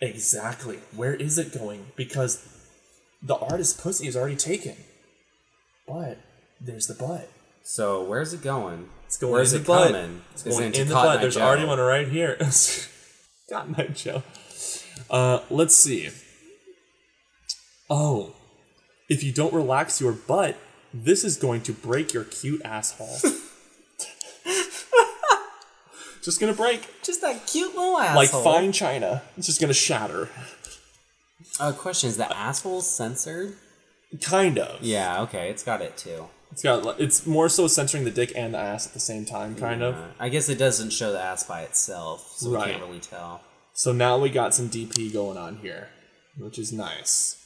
[0.00, 0.78] Exactly.
[0.94, 1.86] Where is it going?
[1.96, 2.46] Because
[3.22, 4.76] the artist's pussy is already taken.
[5.88, 6.18] But
[6.60, 7.30] there's the butt.
[7.62, 8.90] So where's it going?
[9.06, 9.92] It's going Where's in it the butt.
[9.92, 10.22] coming?
[10.32, 10.96] It's going in the.
[10.96, 12.36] Eye There's already one right here.
[13.50, 14.22] Cotton Eye Joe.
[15.08, 16.10] Uh, let's see.
[17.88, 18.34] Oh,
[19.08, 20.56] if you don't relax your butt,
[20.92, 23.18] this is going to break your cute asshole.
[26.22, 28.16] just gonna break Just that cute little asshole.
[28.16, 29.22] like fine china.
[29.36, 30.28] It's just gonna shatter.
[31.60, 33.54] Uh, question: Is the asshole censored?
[34.20, 34.82] Kind of.
[34.82, 35.22] Yeah.
[35.22, 35.50] Okay.
[35.50, 36.26] It's got it too.
[36.52, 37.00] It's got.
[37.00, 39.54] It's more so censoring the dick and the ass at the same time.
[39.54, 39.94] Kind of.
[39.96, 43.42] Uh, I guess it doesn't show the ass by itself, so we can't really tell.
[43.72, 45.88] So now we got some DP going on here,
[46.38, 47.36] which is nice.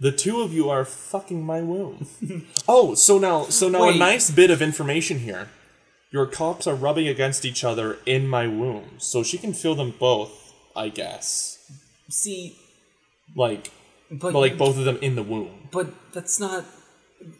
[0.00, 2.06] The two of you are fucking my womb.
[2.68, 5.50] oh, so now, so now a nice bit of information here.
[6.10, 9.94] Your cocks are rubbing against each other in my womb, so she can feel them
[9.98, 10.54] both.
[10.74, 11.58] I guess,
[12.08, 12.56] See,
[13.34, 13.70] like,
[14.10, 15.68] but, but like both of them in the womb.
[15.70, 16.64] But that's not.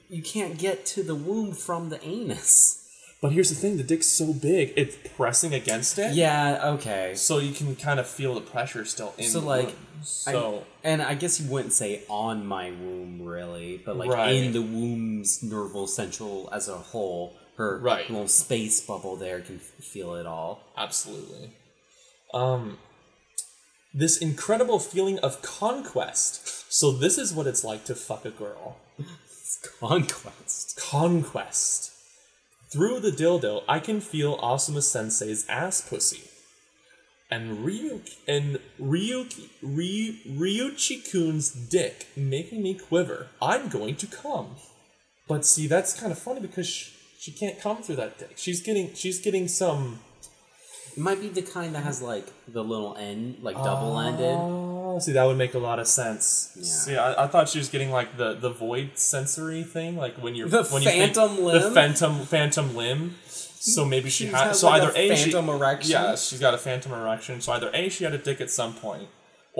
[0.08, 2.76] You can't get to the womb from the anus.
[3.22, 6.14] But here's the thing: the dick's so big, it's pressing against it.
[6.14, 6.70] Yeah.
[6.74, 7.12] Okay.
[7.14, 9.28] So you can kind of feel the pressure still in.
[9.28, 9.74] So the like, womb.
[10.00, 14.34] I- so and I guess you wouldn't say on my womb really, but like Right.
[14.34, 18.08] in the womb's nerval central as a whole, her Right.
[18.08, 20.72] little space bubble there can feel it all.
[20.76, 21.52] Absolutely.
[22.32, 22.78] Um,
[23.92, 26.72] this incredible feeling of conquest.
[26.72, 28.78] So this is what it's like to fuck a girl.
[29.80, 30.78] Conquest.
[30.78, 31.92] Conquest.
[32.70, 36.22] Through the dildo, I can feel Asuma Sensei's ass pussy.
[37.30, 43.28] And Ryuki and Ryuki Ryu, Ryuchi-kun's dick making me quiver.
[43.40, 44.56] I'm going to come.
[45.28, 48.32] But see, that's kind of funny because she, she can't come through that dick.
[48.36, 50.00] She's getting she's getting some
[50.92, 54.34] It might be the kind that has like the little end, like double ended.
[54.38, 56.52] Oh, see, that would make a lot of sense.
[56.56, 56.62] Yeah.
[56.64, 60.34] See, I, I thought she was getting like the the void sensory thing, like when
[60.34, 61.62] you're The when you phantom think, limb?
[61.62, 63.14] the phantom phantom limb.
[63.26, 65.90] So maybe she She had has, so like, either a a, she- phantom erection?
[65.92, 67.40] Yeah, she's got a phantom erection.
[67.42, 69.06] So either a she had a dick at some point,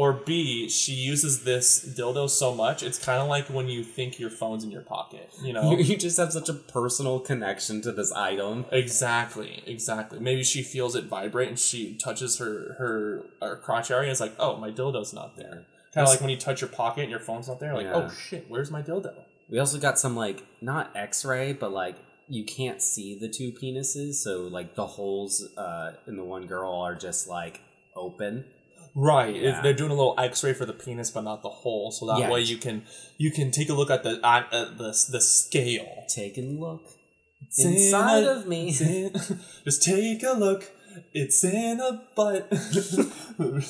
[0.00, 1.66] or b she uses this
[1.98, 5.30] dildo so much it's kind of like when you think your phone's in your pocket.
[5.42, 5.72] You know.
[5.72, 8.64] You, you just have such a personal connection to this item.
[8.72, 10.18] Exactly, exactly.
[10.18, 14.04] Maybe she feels it vibrate and she touches her her, her crotch area.
[14.04, 15.64] And it's like, oh, my dildo's not there.
[15.92, 17.74] Kind of like when you touch your pocket and your phone's not there.
[17.74, 17.96] Like, Yeah.
[17.96, 19.12] oh shit, where's my dildo?
[19.50, 21.96] We also got some like not X-ray, but like
[22.28, 26.72] you can't see the two penises, so like the holes uh, in the one girl
[26.72, 27.60] are just like
[27.94, 28.44] open.
[28.94, 29.60] Right, Yeah.
[29.62, 31.90] they're doing a little X-ray for the penis, but not the hole.
[31.92, 32.30] So that Yeah.
[32.30, 32.84] way you can
[33.18, 36.82] you can take a look at the at, at the the scale Take a look
[37.46, 38.74] It's in inside a- of me.
[38.80, 39.12] in-
[39.64, 40.70] just take a look.
[41.14, 42.50] It's in a butt.
[42.50, 43.64] the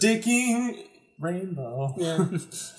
[0.00, 0.78] dicking
[1.20, 1.94] rainbow.
[1.98, 2.26] Yeah.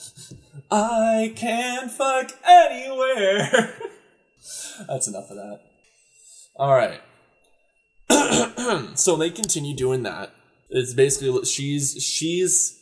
[0.71, 3.75] I can fuck anywhere.
[4.87, 5.59] That's enough of that.
[6.55, 6.99] All right.
[8.97, 10.31] so they continue doing that.
[10.69, 12.75] It's basically she's she's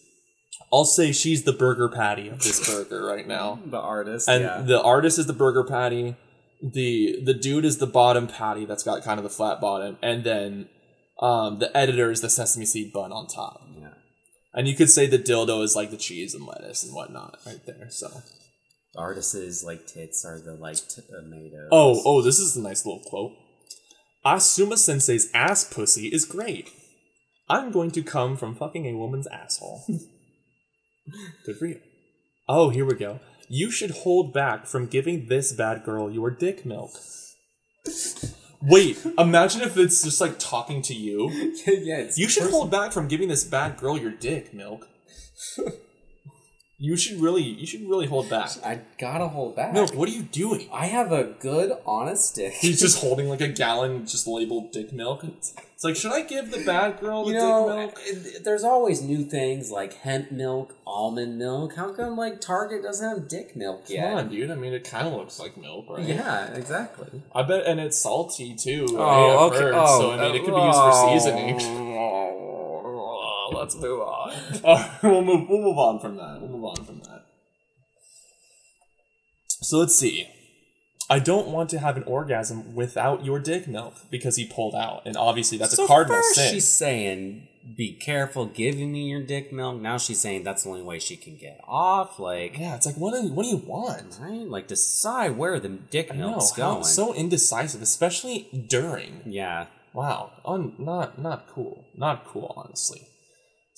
[0.74, 3.60] I'll say she's the burger patty of this burger right now.
[3.66, 4.28] the artist.
[4.28, 4.62] And yeah.
[4.62, 6.16] the artist is the burger patty.
[6.62, 10.24] The the dude is the bottom patty that's got kind of the flat bottom, and
[10.24, 10.70] then
[11.22, 13.62] um, the editor is the sesame seed bun on top.
[13.80, 13.90] yeah.
[14.54, 17.64] And you could say the dildo is like the cheese and lettuce and whatnot right
[17.66, 17.90] there.
[17.92, 18.08] So
[18.96, 21.70] The artist's like tits are the like t- tomatoes.
[21.72, 23.34] oh oh, this is a nice little quote.
[24.26, 26.72] Asuma Sensei's ass pussy is great.
[27.50, 29.84] I'm going to come from fucking a woman's asshole.
[31.46, 31.80] Good for you.
[32.50, 33.20] Oh, here we go.
[33.50, 36.92] You should hold back from giving this bad girl your dick milk.
[38.62, 41.30] Wait, imagine if it's just like talking to you.
[41.66, 42.00] yeah.
[42.00, 44.90] It's You should hold back from giving this bad girl your dick milk.
[46.78, 48.50] you should really, you should really hold back.
[48.66, 49.74] I gotta hold back.
[49.74, 50.68] Milk, what are you doing?
[50.74, 52.54] I have a good honest dick.
[52.54, 55.24] He's just holding like a gallon just labeled dick milk.
[55.78, 58.44] It's like, should I give the bad girl the You know, dick milk?
[58.44, 61.76] there's always new things like hemp milk, almond milk.
[61.76, 64.10] How come like Target doesn't have dick milk yet?
[64.10, 64.50] Come on, dude.
[64.50, 66.04] I mean, it kind of looks like milk, right?
[66.04, 67.22] Yeah, exactly.
[67.32, 68.88] I bet, and it's salty too.
[68.94, 69.60] Oh, okay.
[69.60, 71.62] heard, Oh, so I mean, it could be used for seasoning.
[71.62, 74.34] oh, let's move on.
[74.64, 75.48] Uh, we'll move.
[75.48, 76.40] We'll move on from that.
[76.42, 77.26] We'll move on from that.
[79.62, 80.28] So let's see.
[81.10, 85.04] I don't want to have an orgasm without your dick milk because he pulled out,
[85.06, 86.54] and obviously that's so a cardinal first sin.
[86.54, 87.48] she's saying,
[87.78, 91.16] "Be careful giving me your dick milk." Now she's saying that's the only way she
[91.16, 92.20] can get off.
[92.20, 94.18] Like, Yeah, it's like what do you, what do you want?
[94.20, 94.48] right?
[94.48, 96.84] Like decide where the dick I know milk's going.
[96.84, 99.22] so indecisive, especially during.
[99.26, 103.02] yeah, Wow, un, not not cool, not cool, honestly.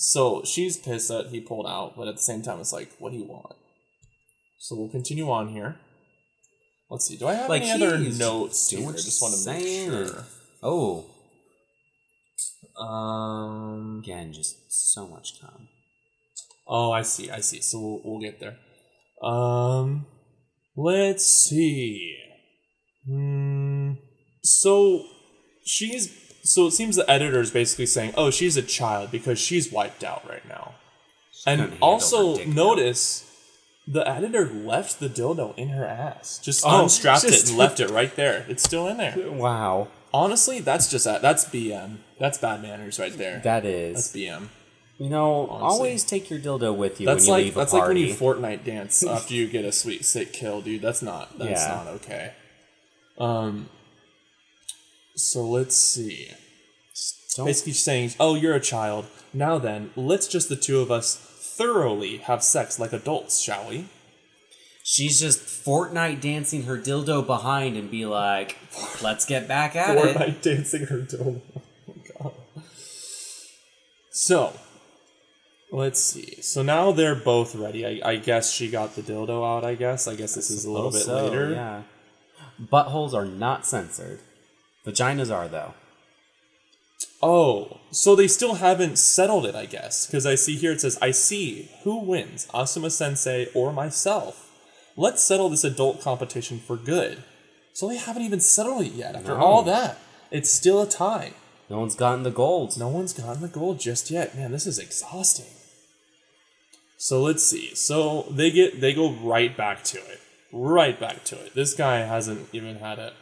[0.01, 3.11] So she's pissed that he pulled out, but at the same time, it's like, what
[3.11, 3.55] do you want?
[4.57, 5.77] So we'll continue on here.
[6.89, 7.17] Let's see.
[7.17, 8.87] Do I have Like, any other notes here?
[8.87, 10.25] I just want to make sure.
[10.63, 11.05] Oh,
[12.81, 13.99] Um.
[14.03, 14.55] again, just
[14.93, 15.67] so much time.
[16.67, 17.29] Oh, I see.
[17.29, 17.61] I see.
[17.61, 18.57] So we'll we'll get there.
[19.21, 20.05] Um.
[20.75, 22.15] Let's see.
[23.05, 23.93] Hmm.
[24.43, 25.05] So
[25.65, 26.11] she's
[26.43, 30.03] so it seems the editor is basically saying, "Oh, she's a child because she's wiped
[30.03, 30.75] out right now."
[31.45, 32.77] And also her dick milk.
[32.77, 33.28] notice
[33.91, 36.39] the editor left the dildo in her ass.
[36.43, 38.45] Just Oh, unstrapped it and left it right there.
[38.47, 39.15] It's still in there.
[39.31, 41.97] Wow, Honestly, that's just that's BM.
[42.19, 43.39] That's bad manners right there.
[43.43, 44.11] that that's.
[44.15, 44.49] BM.
[44.97, 45.65] You know, Honestly.
[45.67, 47.97] always take your dildo with you That's when you like leave a that's like when
[47.97, 50.81] you Fortnite dance after you get a sweet sick kill, dude.
[50.81, 51.75] That's not that's Yeah.
[51.75, 52.33] not okay.
[53.17, 53.69] Um.
[55.15, 56.31] So let's see.
[57.35, 59.05] Don't- Basically saying, "Oh, you're a child.
[59.33, 61.28] Now then, let's just the two of us
[61.59, 63.85] thoroughly have sex like adults, shall we?"
[64.83, 68.57] She's just Fortnite dancing her dildo behind and be like,
[69.03, 71.41] "Let's get back at it." Fortnite dancing her dildo.
[72.23, 72.33] Oh.
[74.11, 74.53] So,
[75.71, 76.41] let's see.
[76.41, 77.85] So now they're both ready.
[77.85, 79.63] I, I guess she got the dildo out.
[79.63, 80.07] I guess.
[80.07, 81.51] I guess this is a little bit So, later.
[81.51, 81.83] Yeah.
[82.59, 84.19] Buttholes are not censored.
[84.85, 85.73] Vaginas are though.
[87.21, 90.05] Oh, so they still haven't settled it, I guess.
[90.05, 91.69] Because I see here it says, I see.
[91.83, 94.45] Who wins, Asuma Sensei or myself?
[94.95, 97.23] Let's settle this adult competition for good.
[97.73, 99.43] So they haven't even settled it yet after No.
[99.43, 99.97] all that.
[100.31, 101.33] It's still a tie.
[101.69, 102.77] No one's gotten the gold.
[102.77, 104.35] No one's gotten the gold just yet.
[104.35, 105.45] Man, this is exhausting.
[106.97, 107.73] So let's see.
[107.75, 110.19] So they get they go right back to it.
[110.51, 111.53] Right back to it.
[111.55, 113.13] This guy hasn't even had it.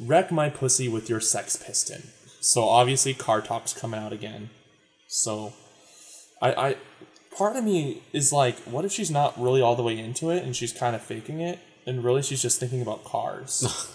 [0.00, 2.08] Wreck my pussy with your sex piston.
[2.44, 4.50] So obviously car talk's coming out again.
[5.08, 5.54] So
[6.42, 6.76] I I
[7.36, 10.44] part of me is like, what if she's not really all the way into it
[10.44, 11.58] and she's kind of faking it?
[11.86, 13.88] And really she's just thinking about cars.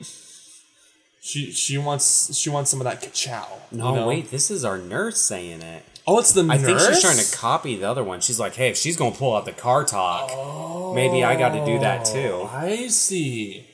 [1.20, 3.46] she she wants she wants some of that ka-chow.
[3.70, 4.08] No, you know?
[4.08, 5.84] wait, this is our nurse saying it.
[6.04, 6.64] Oh, it's the I nurse.
[6.64, 8.20] think she's trying to copy the other one.
[8.20, 11.64] She's like, hey, if she's gonna pull out the car talk, maybe I got to
[11.64, 12.40] do that too.
[12.42, 13.68] Oh, I see.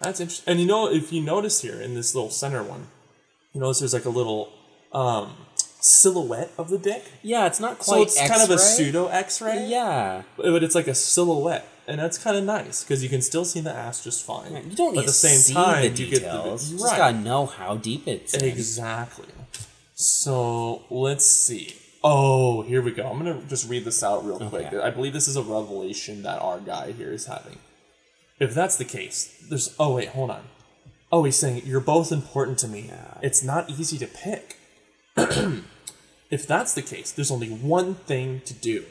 [0.00, 0.50] That's interesting.
[0.50, 2.88] And you know, if you notice here in this little center one,
[3.56, 4.52] you notice there's like a little
[4.92, 7.10] um, silhouette of the dick.
[7.22, 7.86] Yeah, it's not quite.
[7.86, 8.58] So it's kind of a X-ray.
[8.58, 9.66] pseudo X-ray.
[9.66, 13.46] Yeah, but it's like a silhouette, and that's kind of nice because you can still
[13.46, 14.52] see the ass just fine.
[14.68, 16.50] you don't need at the same time, the you get the You right.
[16.50, 18.34] just gotta know how deep it's.
[18.34, 18.44] in.
[18.44, 19.28] Exactly.
[19.94, 21.76] So let's see.
[22.04, 23.08] Oh, here we go.
[23.08, 24.74] I'm gonna just read this out real quick.
[24.74, 27.58] I believe this is a revelation that our guy here is having.
[28.38, 29.74] If that's the case, there's.
[29.78, 30.42] Oh wait, hold on.
[31.12, 32.86] Oh, he's saying you're both important to me.
[32.88, 33.18] Yeah.
[33.22, 34.58] It's not easy to pick.
[36.30, 38.84] if that's the case, there's only one thing to do.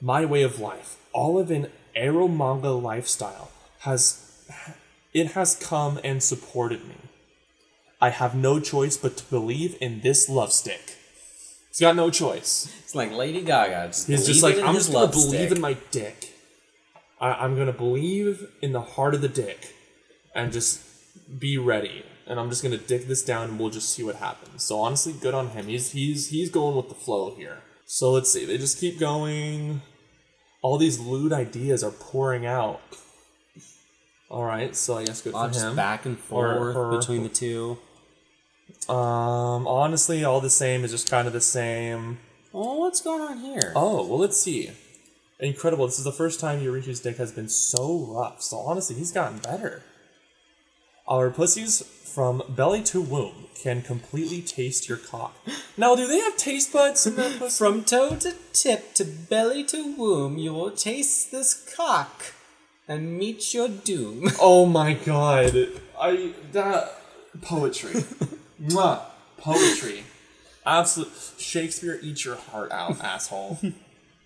[0.00, 4.46] My way of life, all of an ero manga lifestyle, has
[5.12, 6.96] it has come and supported me.
[8.00, 10.96] I have no choice but to believe in this love stick.
[11.68, 12.72] He's got no choice.
[12.84, 13.88] It's like Lady Gaga.
[13.88, 15.52] Just He's just like, I'm just gonna believe stick.
[15.52, 16.34] in my dick.
[17.20, 19.74] I, I'm gonna believe in the heart of the dick,
[20.34, 20.80] and just
[21.38, 22.04] be ready.
[22.26, 24.64] And I'm just gonna dick this down, and we'll just see what happens.
[24.64, 25.66] So honestly, good on him.
[25.66, 27.58] He's he's he's going with the flow here.
[27.86, 28.44] So let's see.
[28.44, 29.82] They just keep going.
[30.62, 32.80] All these lewd ideas are pouring out.
[34.30, 35.76] All right, so I guess good for him.
[35.76, 37.78] back and Or forth between the two.
[38.88, 42.18] Um, honestly, all the same is just kind of the same.
[42.52, 43.72] Oh, what's going on here?
[43.76, 44.70] Oh, well, let's see.
[45.40, 45.86] Incredible.
[45.86, 48.42] This is the first time Eureka's dick has been so rough.
[48.42, 49.82] So honestly, he's gotten better.
[51.06, 55.34] Our pussies from belly to womb can completely taste your cock.
[55.76, 57.58] Now, do they have taste buds in their pussy?
[57.58, 62.32] From toe to tip to belly to womb, you will taste this cock
[62.88, 64.28] and meet your doom.
[64.40, 65.54] Oh my god.
[66.00, 66.92] I that
[67.42, 67.92] poetry.
[68.62, 69.00] Mwah.
[69.38, 70.04] Poetry.
[70.66, 73.58] Absolute Shakespeare, eat your heart out, asshole.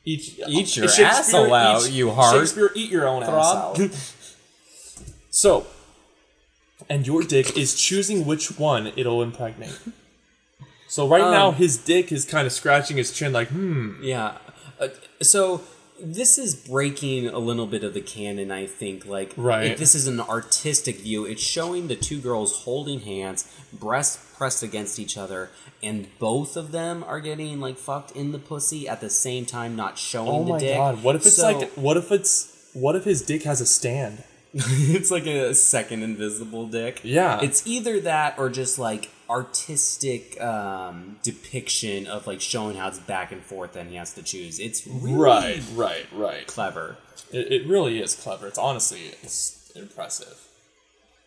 [0.05, 2.37] Eat, Eat your asshole out, you heart.
[2.37, 3.81] Shakespeare, eat your own Throb.
[3.81, 5.05] ass out.
[5.31, 5.67] So,
[6.89, 9.79] and your dick is choosing which one it'll impregnate.
[10.89, 14.03] So right Um, now, his dick is kind of scratching his chin, like, hmm.
[14.03, 14.39] Yeah.
[14.81, 14.89] Uh,
[15.21, 15.61] so
[16.01, 19.05] this is breaking a little bit of the canon, I think.
[19.05, 19.73] Like, Right.
[19.73, 21.25] if this is an artistic view.
[21.27, 25.51] It's showing the two girls holding hands, breasts pressed against each other,
[25.83, 29.75] and both of them are getting like fucked in the pussy at the same time,
[29.77, 30.77] not showing Oh the my dick.
[30.77, 31.03] god!
[31.03, 31.71] What if it's So- like?
[31.73, 32.49] What if it's?
[32.73, 34.23] What if his dick has a stand?
[34.55, 37.01] it's like a second invisible dick.
[37.05, 37.41] Yeah.
[37.43, 43.31] It's either that or just like artistic um, depiction of like showing how it's back
[43.33, 44.59] and forth and he has to choose.
[44.59, 46.47] It's really Right, right, right.
[46.47, 46.97] clever.
[47.31, 48.47] It, it really is clever.
[48.47, 50.45] It's honestly it's impressive.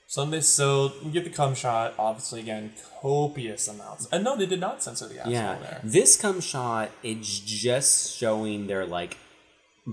[0.07, 1.93] So this, so we get the cum shot.
[1.97, 4.09] Obviously, again, copious amounts.
[4.11, 5.57] And no, they did not censor the asshole Yeah.
[5.59, 5.79] there.
[5.85, 9.15] This cum shot, it's just showing their like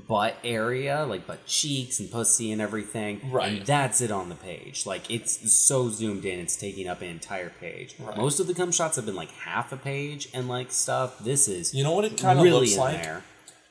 [0.07, 3.21] butt area, like butt cheeks and pussy and everything.
[3.31, 3.59] Right.
[3.59, 4.87] And that's it on the page.
[4.87, 7.95] Like it's so zoomed in, it's taking up an entire page.
[7.99, 8.17] Right.
[8.17, 11.19] Most of the cum shots have been like half a page and like stuff.
[11.19, 13.03] This is You know what it kind of really looks like?
[13.03, 13.23] there.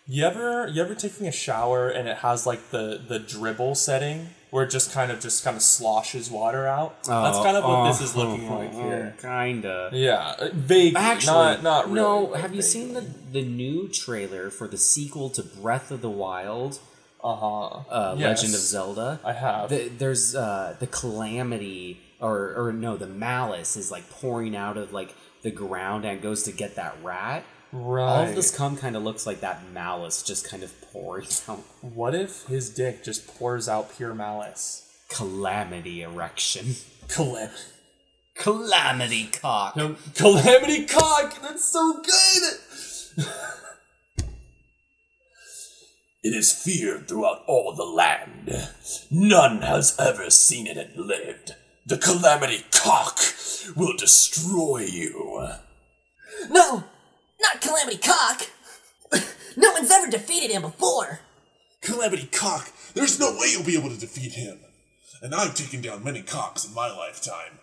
[0.09, 4.29] You ever you ever taking a shower and it has like the the dribble setting
[4.51, 7.03] where it just kind of just kind of sloshes water out?
[7.03, 9.15] That's kind of what this is looking like here.
[9.17, 9.89] Oh, Kinda.
[9.91, 11.95] Yeah, uh, vaguely, Actually, not not really.
[11.95, 12.33] no.
[12.33, 13.01] Have you seen the
[13.31, 16.79] the new trailer for the sequel to Breath of the Wild,
[17.21, 17.81] Uh-huh.
[17.89, 18.39] uh, Yes.
[18.41, 19.19] Legend of Zelda?
[19.25, 19.69] I have.
[19.69, 24.93] The, there's uh, the calamity, or or no, the malice is like pouring out of
[24.93, 27.43] like the ground and goes to get that rat.
[27.77, 28.03] Right.
[28.23, 31.59] All of this cum kind of looks like that malice just kind of pouring out.
[31.81, 34.83] What if his dick just pours out pure malice?
[35.09, 36.75] Calamity erection.
[37.07, 37.51] Calam-
[38.35, 39.73] Calamity cock.
[40.15, 41.41] Calamity cock!
[41.41, 43.25] That's so good!
[46.23, 48.51] It is feared throughout all the land.
[49.09, 51.55] None has ever seen it and lived.
[51.85, 53.17] The Calamity Cock
[53.77, 55.47] will destroy you.
[56.49, 56.83] No,
[57.41, 58.49] not Calamity Cock.
[59.57, 61.19] no one's ever defeated him before.
[61.81, 64.59] Calamity Cock, there's no way you'll be able to defeat him.
[65.21, 67.59] And I've taken down many cocks in my lifetime.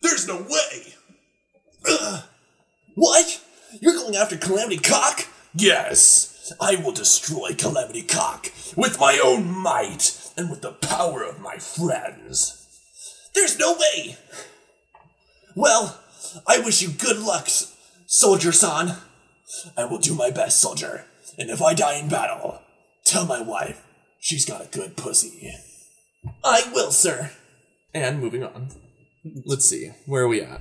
[0.00, 0.94] There's no way!
[1.88, 2.24] Ugh.
[2.94, 3.40] What?
[3.80, 5.26] You're going after Calamity Cock?
[5.54, 11.40] Yes, I will destroy Calamity Cock with my own might and with the power of
[11.40, 12.66] my friends.
[13.34, 14.16] There's no way!
[15.54, 16.00] Well,
[16.46, 17.48] I wish you good luck,
[18.06, 18.96] Soldier San.
[19.76, 21.04] I will do my best, soldier.
[21.38, 22.60] And if I die in battle,
[23.04, 23.84] tell my wife
[24.20, 25.52] she's got a good pussy.
[26.44, 27.30] I will, sir.
[27.94, 28.68] And moving on.
[29.44, 29.90] Let's see.
[30.06, 30.60] Where are we at?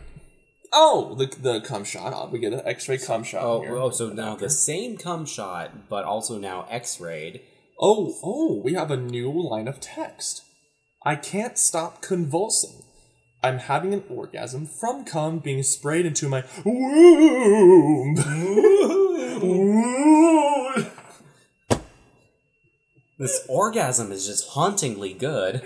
[0.74, 2.14] Oh, the the cum shot.
[2.14, 3.76] Oh, we get an X-ray cum shot Oh, here.
[3.78, 7.42] oh, so now the same cum shot, but also now X-rayed.
[7.80, 10.44] Oh, oh, we have a new line of text.
[11.06, 12.84] I can't stop convulsing.
[13.44, 18.18] I'm having an orgasm from cum being sprayed into my womb.
[23.20, 25.56] This orgasm is just hauntingly good.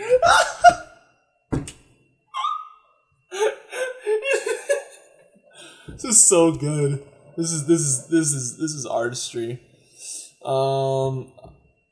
[5.89, 7.03] this is so good.
[7.35, 9.59] This is this is this is this is artistry.
[10.45, 11.33] Um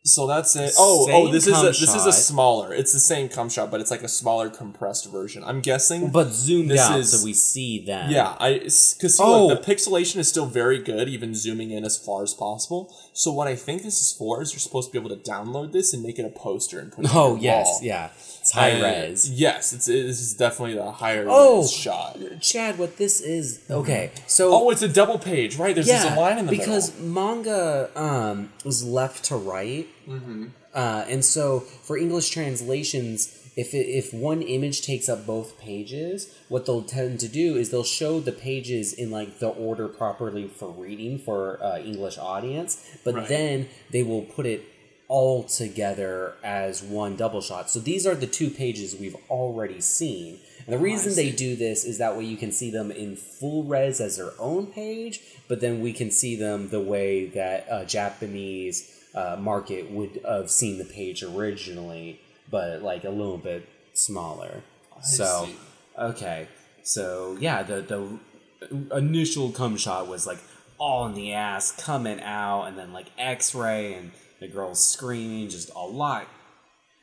[0.10, 0.74] so that's it.
[0.78, 2.74] Oh, oh Same oh, this is a this is a smaller.
[2.74, 5.44] It's the same cum shot, but it's like a smaller compressed version.
[5.46, 6.10] I'm guessing.
[6.12, 8.12] But zoomed This out is- so we see them.
[8.12, 9.50] Yeah, I because Oh.
[9.50, 12.94] the pixelation is still very good, even zooming in as far as possible.
[13.14, 15.72] So what I think this is for is you're supposed to be able to download
[15.74, 17.12] this and make it a poster and put it.
[17.16, 17.80] Oh yes, wall.
[17.84, 18.10] yeah.
[18.42, 19.30] It's high And- res.
[19.30, 21.62] Yes, it's it, this is definitely the higher Oh.
[21.62, 22.18] res shot.
[22.42, 23.60] Chad, what this is?
[23.70, 25.76] Okay, so Oh, it's a double page, right?
[25.76, 27.10] There's yeah, a line in the because middle.
[27.10, 30.46] manga um is left to right, Mm-hmm.
[30.74, 36.34] uh, and so for English translations, if it, if one image takes up both pages,
[36.48, 40.46] what they'll tend to do is they'll show the pages in like the order properly
[40.48, 42.72] for reading for uh, English audience,
[43.04, 43.28] but Right.
[43.28, 43.56] then
[43.92, 44.62] they will put it
[45.10, 47.70] all together as one double shot.
[47.74, 50.40] So these are the two pages we've already seen.
[50.66, 53.64] And the reason they do this is that way you can see them in full
[53.64, 55.16] res as their own page,
[55.50, 58.76] but then we can see them the way that uh, Japanese
[59.16, 64.64] uh, market would have seen the page originally, but like a little bit smaller.
[65.02, 65.56] so, see.
[65.98, 66.48] okay.
[66.84, 70.40] So, yeah, the, the initial cum shot was like
[70.78, 75.70] all in the ass coming out and then like x-ray and the girl's screaming just
[75.76, 76.28] a lot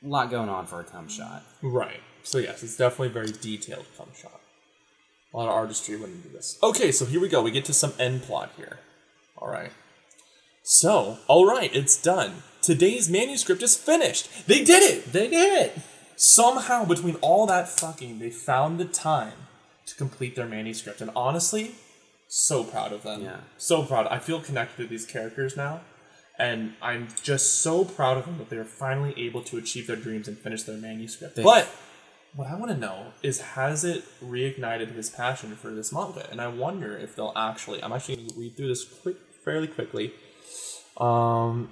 [0.02, 2.00] lot going on for a cum shot Right.
[2.22, 4.40] So yes, it's definitely a very detailed cum shot.
[5.32, 6.58] A lot of artistry went into this.
[6.60, 7.40] Okay, so here we go.
[7.40, 8.80] We get to some end plot here.
[9.36, 9.70] All right.
[10.68, 12.42] So, all right, it's done.
[12.60, 14.48] Today's manuscript is finished.
[14.48, 15.12] They did it.
[15.12, 15.78] They did it.
[16.16, 19.34] Somehow, between all that fucking, they found the time
[19.86, 21.00] to complete their manuscript.
[21.00, 21.76] And honestly,
[22.26, 23.22] so proud of them.
[23.22, 23.36] Yeah.
[23.58, 24.08] So proud.
[24.08, 25.82] I feel connected to these characters now.
[26.36, 30.26] And I'm just so proud of them that they're finally able to achieve their dreams
[30.26, 31.36] and finish their manuscript.
[31.44, 31.68] but
[32.34, 36.28] what I want to know is has it reignited his passion for this manga?
[36.28, 37.84] And I wonder if they'll actually.
[37.84, 40.12] I'm actually going to read through this quick, fairly quickly.
[40.98, 41.70] Um.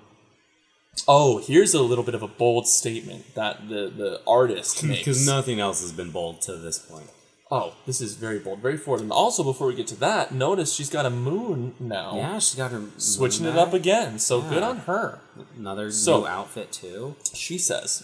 [1.09, 5.01] Oh, here's a little bit of a bold statement that the the artist makes.
[5.01, 7.11] Because nothing else has been bold to this point.
[7.51, 9.03] Oh, this is very bold, very forward.
[9.03, 12.17] And also, before we get to that, notice she's got a moon now.
[12.17, 14.19] Yeah, she got her Switching it up again.
[14.19, 15.21] So good on her.
[15.57, 17.17] Another So- new outfit too.
[17.35, 18.03] She says,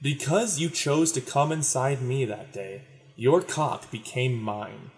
[0.00, 2.82] Because you chose to come inside me that day,
[3.14, 4.90] your cock became mine.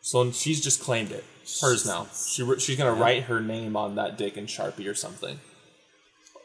[0.00, 1.24] So she's just claimed it.
[1.60, 2.08] Hers now.
[2.14, 5.38] She, she's gonna write her name on that dick in Sharpie or something.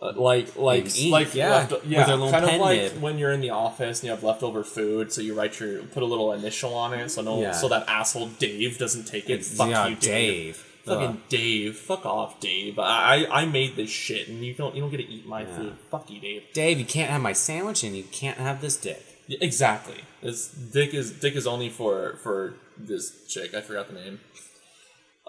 [0.02, 3.02] Uh, like like ink, like yeah, left, yeah, kind of like nib.
[3.02, 6.02] when you're in the office and you have leftover food, so you write your put
[6.02, 7.52] a little initial on it, so no, Yeah.
[7.52, 9.45] so that asshole Dave doesn't take it.
[9.45, 10.02] Fuck yeah, you, Dave.
[10.02, 10.56] Dave.
[10.86, 11.18] Fucking Ugh.
[11.30, 12.80] Dave, fuck off, Dave.
[12.80, 15.78] I I made this shit, and you don't you don't get to eat my food.
[15.91, 16.45] Fuck you, Dave.
[16.54, 19.06] Dave, you can't have my sandwich and you can't have this dick.
[19.28, 20.02] Yeah, exactly.
[20.24, 23.54] This dick is dick is only for for this chick.
[23.54, 24.20] I forgot the name.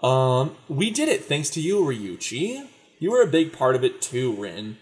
[0.03, 2.67] Um, we did it thanks to you, Ryuchi.
[2.99, 4.77] You were a big part of it too, Rin.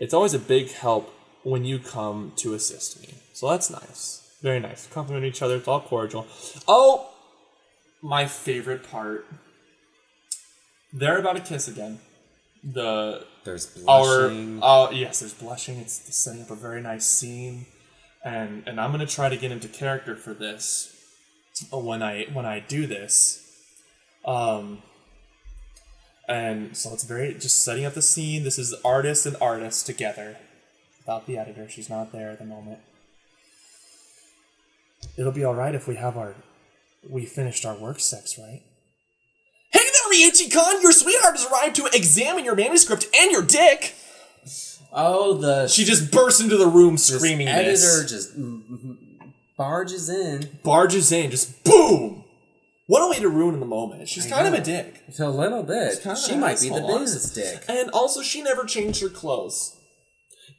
[0.00, 3.14] It's always a big help when you come to assist me.
[3.32, 4.22] So that's nice.
[4.42, 4.86] Very nice.
[4.88, 5.56] Compliment each other.
[5.56, 6.26] It's all cordial.
[6.66, 7.10] Oh,
[8.02, 9.26] my favorite part.
[10.92, 11.98] They're about to kiss again.
[12.64, 14.60] The There's our blushing.
[14.62, 15.78] uh, yes, there's blushing.
[15.78, 17.66] It's setting up a very nice scene,
[18.24, 20.92] and and I'm gonna try to get into character for this
[21.70, 23.45] when I when I do this.
[24.26, 24.82] Um,
[26.28, 28.42] and so it's very just setting up the scene.
[28.44, 30.36] This is artist and artist together,
[30.98, 31.68] without the editor.
[31.68, 32.78] She's not there at the moment.
[35.16, 36.34] It'll be all right if we have our
[37.08, 38.62] we finished our work sex, right?
[39.70, 40.82] Hey there, Ryuchi-kun!
[40.82, 43.94] Your sweetheart has arrived to examine your manuscript and your dick!
[44.92, 48.10] oh, the She just bursts into the room this screaming editor this.
[48.10, 48.32] just
[49.56, 50.58] barges in.
[50.64, 52.24] barges in, just boom.
[52.86, 54.08] What a way to ruin the moment.
[54.08, 55.02] She's I kind of a dick.
[55.18, 56.00] A little bit.
[56.16, 57.64] She might be the business dick.
[57.68, 59.76] And also, she never changed her clothes.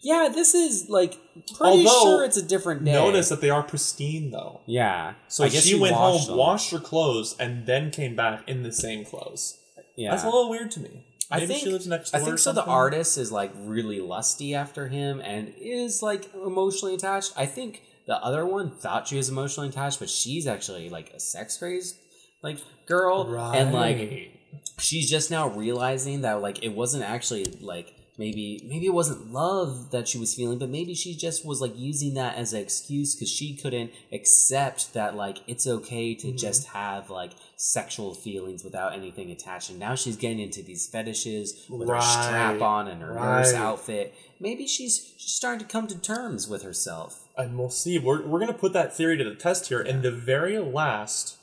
[0.01, 1.17] Yeah, this is like
[1.57, 2.91] pretty Although, sure it's a different day.
[2.91, 4.61] Notice that they are pristine, though.
[4.65, 5.13] Yeah.
[5.27, 6.37] So I guess she went home, washed them.
[6.37, 9.57] washed her clothes, and then came back in the same clothes.
[9.95, 10.11] Yeah.
[10.11, 11.05] That's a little weird to me.
[11.31, 12.53] I Maybe think she lives next I door think or so.
[12.53, 17.33] The artist is like really lusty after him and is like emotionally attached.
[17.35, 21.19] I think the other one thought she was emotionally attached, but she's actually like a
[21.19, 21.97] sex crazed
[22.41, 24.31] like girl, and like
[24.79, 29.91] she's just now realizing that like it wasn't actually like maybe maybe it wasn't love
[29.91, 33.15] that she was feeling but maybe she just was like using that as an excuse
[33.15, 36.37] because she couldn't accept that like it's okay to mm-hmm.
[36.37, 41.65] just have like sexual feelings without anything attached and now she's getting into these fetishes
[41.69, 44.13] with her strap on and her nurse outfit.
[44.39, 47.27] Maybe she's she's starting to come to terms with herself.
[47.35, 47.99] And we'll see.
[47.99, 49.81] We're, we're going to put that theory to the test here.
[49.81, 51.36] In the very last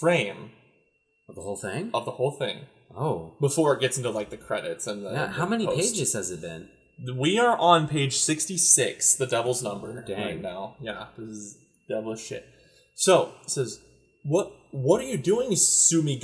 [0.00, 0.50] frame
[1.28, 2.66] of the whole thing of the whole thing
[2.96, 5.10] oh before it gets into like the credits and the.
[5.10, 5.78] yeah how the many post.
[5.78, 6.68] pages has it been
[7.16, 10.18] We are on page 66, the devil's number Dang.
[10.26, 10.76] right now.
[10.80, 11.58] Yeah, this is
[11.90, 12.44] devilish shit.
[12.94, 13.80] So, it says,
[14.24, 15.50] What what are you doing,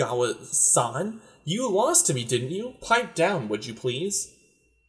[0.06, 1.20] Sumigawa-san?
[1.44, 2.74] You lost to me, didn't you?
[2.80, 4.32] Pipe down, would you please?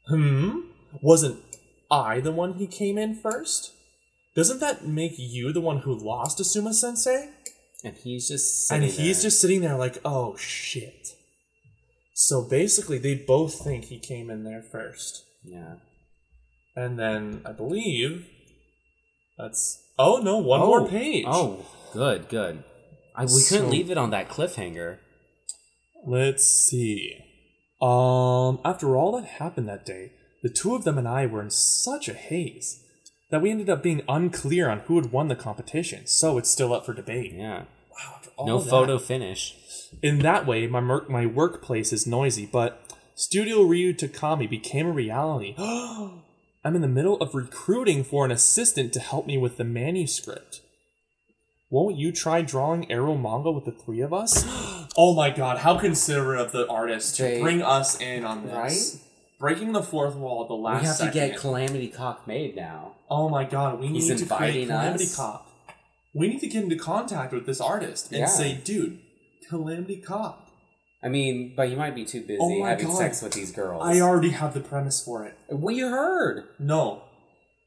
[0.07, 0.59] Hmm?
[1.01, 1.39] Wasn't
[1.91, 3.73] I the one who came in first?
[4.35, 7.29] Doesn't that make you the one who lost to Suma-sensei?
[7.83, 9.23] And he's just And sitting he's there.
[9.29, 11.09] just sitting there like, oh shit.
[12.15, 15.23] So basically, they both think he came in there first.
[15.43, 15.75] yeah
[16.75, 18.27] And then I believe
[19.37, 21.25] that's oh no, one more page.
[21.27, 22.63] Oh, good, good.
[23.15, 24.97] I, we So- couldn't leave it on that cliffhanger.
[26.05, 27.17] Let's see.
[27.81, 30.11] Um after all that happened that day,
[30.43, 32.79] the two of them and I were in such a haze
[33.31, 36.71] that we ended up being unclear on who had won the competition, so it's still
[36.73, 37.33] up for debate.
[37.33, 37.63] Yeah.
[38.37, 39.55] All No that- photo finish.
[40.01, 42.81] In that way, my mer- my workplace is noisy, but
[43.15, 45.53] Studio Ryu Takami became a reality.
[45.57, 50.61] I'm in the middle of recruiting for an assistant to help me with the manuscript.
[51.69, 54.43] Won't you try drawing ero manga with the three of us?
[54.97, 58.53] oh my god, how considerate of the artist to They- bring us in on this.
[58.53, 59.01] Right?
[59.39, 61.37] Breaking the fourth wall at the last we have to get.
[61.37, 62.93] Calamity Cock made now.
[63.09, 65.15] oh my god, we He's need to create inviting Calamity us.
[65.17, 65.47] Cop.
[66.13, 68.25] We need to get into contact with this artist and Yeah.
[68.27, 68.99] say, dude,
[69.49, 70.49] Calamity Cop.
[71.03, 72.97] I mean, but you might be too busy Oh my having God.
[72.97, 73.81] sex with these girls.
[73.85, 75.35] I already have the premise for it.
[75.51, 76.45] We heard.
[76.59, 77.03] No.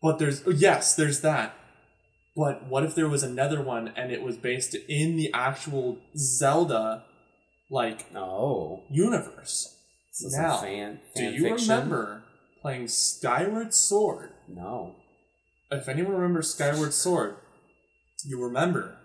[0.00, 1.54] But there's oh, yes, there's that.
[2.34, 7.04] But what if there was another one and it was based in the actual Zelda
[7.70, 9.74] like Oh, universe?
[10.20, 11.00] is Now, a fan.
[11.14, 11.68] Do you fiction?
[11.68, 12.22] remember
[12.62, 14.30] playing Skyward Sword?
[14.48, 14.96] No.
[15.70, 17.36] If anyone remembers Skyward Sword,
[18.24, 18.96] you remember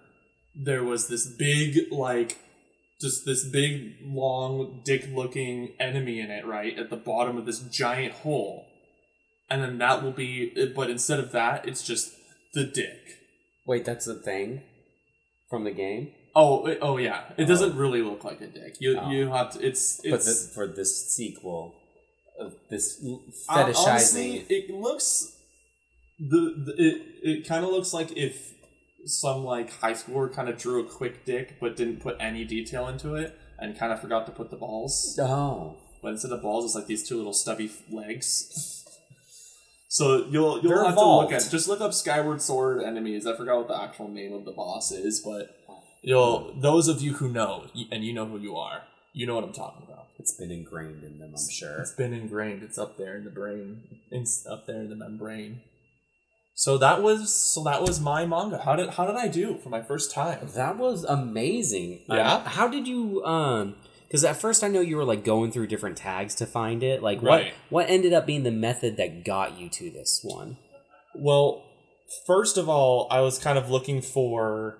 [0.55, 2.39] there was this big like
[2.99, 6.77] just this big long dick looking enemy in it, right?
[6.77, 8.65] At the bottom of this giant hole.
[9.49, 12.13] And then that will be but instead of that, it's just
[12.53, 12.99] the dick.
[13.65, 14.61] Wait, that's the thing
[15.49, 16.11] from the game.
[16.35, 17.23] Oh, it- oh yeah.
[17.38, 18.77] It doesn't really look like a dick.
[18.79, 19.09] You Oh.
[19.09, 19.65] you have to.
[19.65, 21.75] It's But it's the, for this sequel,
[22.39, 23.88] of this l- uh, fetishizing.
[23.88, 25.35] honestly, it looks
[26.19, 28.53] the, the it it kind of looks like if
[29.05, 32.87] some like high schooler kind of drew a quick dick but didn't put any detail
[32.87, 35.17] into it and kind of forgot to put the balls.
[35.21, 38.77] oh, But instead of balls, it's like these two little stubby legs.
[39.91, 43.27] So you'll you'll They're have to look at just look up Skyward Sword enemies.
[43.27, 45.83] I forgot what the actual name of the boss is, but oh.
[46.01, 49.43] you'll those of you who know and you know who you are, you know what
[49.43, 50.07] I'm talking about.
[50.17, 51.33] it's been ingrained in them.
[51.37, 51.81] I'm sure.
[51.81, 52.63] It's been ingrained.
[52.63, 53.81] It's up there in the brain.
[54.09, 55.59] It's up there in the membrane.
[56.53, 58.59] So that was so that was my manga.
[58.59, 60.47] How did how did I do for my first time?
[60.55, 62.01] That was amazing.
[62.07, 62.35] Yeah?
[62.35, 63.75] Um, how did you um
[64.07, 67.01] because at first I know you were like going through different tags to find it.
[67.01, 67.53] Like Right.
[67.69, 70.57] what what ended up being the method that got you to this one?
[71.15, 71.63] Well,
[72.27, 74.77] first of all, I was kind of looking for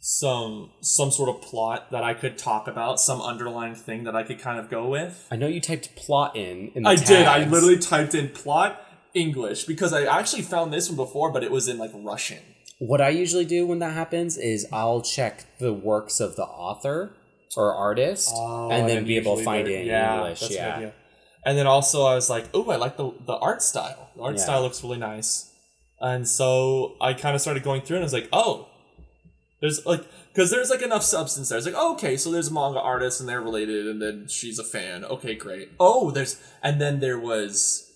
[0.00, 4.24] some some sort of plot that I could talk about, some underlying thing that I
[4.24, 5.26] could kind of go with.
[5.30, 6.72] I know you typed plot in.
[6.74, 7.26] in the I did.
[7.26, 8.84] I literally typed in plot
[9.14, 12.38] English because I actually found this one before, but it was in like Russian.
[12.78, 17.14] What I usually do when that happens is I'll check the works of the author
[17.56, 20.50] or artist oh, and then be able to find it in English.
[20.50, 20.90] Yeah.
[21.44, 24.10] And then also I was like, oh, I like the the art style.
[24.16, 24.42] The art Yeah.
[24.42, 25.50] style looks really nice.
[26.00, 28.68] And so I kind of started going through and I was like, oh,
[29.60, 31.58] there's like because there's like enough substance there.
[31.58, 34.58] It's like, oh, okay, so there's a manga artist and they're related, and then she's
[34.58, 35.04] a fan.
[35.04, 35.70] Okay, great.
[35.78, 37.91] Oh, there's and then there was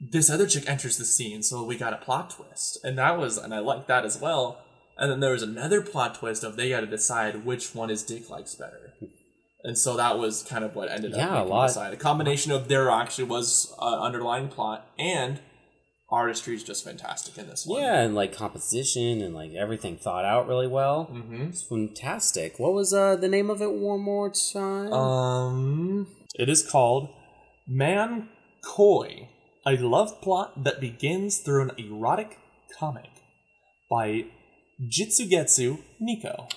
[0.00, 3.36] this other chick enters the scene, so we got a plot twist, and that was
[3.38, 4.62] and I liked that as well.
[4.96, 8.02] And then there was another plot twist of they got to decide which one is
[8.02, 8.94] Dick likes better.
[9.64, 11.66] And so that was kind of what ended up Yeah, a making me lot.
[11.68, 11.92] decide.
[11.92, 15.40] A combination of there actually was uh, underlying plot and
[16.10, 17.80] artistry is just fantastic in this one.
[17.82, 21.10] Yeah, and like composition and like everything thought out really well.
[21.12, 21.42] Mm-hmm.
[21.48, 22.58] It's fantastic.
[22.58, 24.92] What was uh the name of it one more time?
[24.92, 27.08] Um, it is called
[27.66, 28.28] Man
[28.64, 29.28] Koi,
[29.66, 32.38] a love plot that begins through an erotic
[32.78, 33.10] comic
[33.90, 34.24] by
[34.80, 36.48] Jitsugetsu Nico.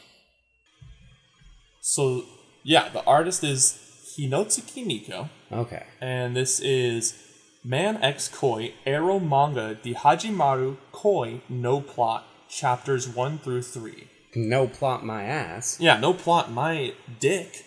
[1.81, 2.23] So,
[2.63, 3.79] yeah, the artist is
[4.17, 5.85] Hinotsuki Nico, okay.
[5.99, 7.17] and this is
[7.63, 14.07] Man X Koi Ero Manga Di Hajimaru Koi No Plot, chapters 1 through 3.
[14.35, 15.77] No plot my ass.
[15.79, 17.65] Yeah, no plot, my dick.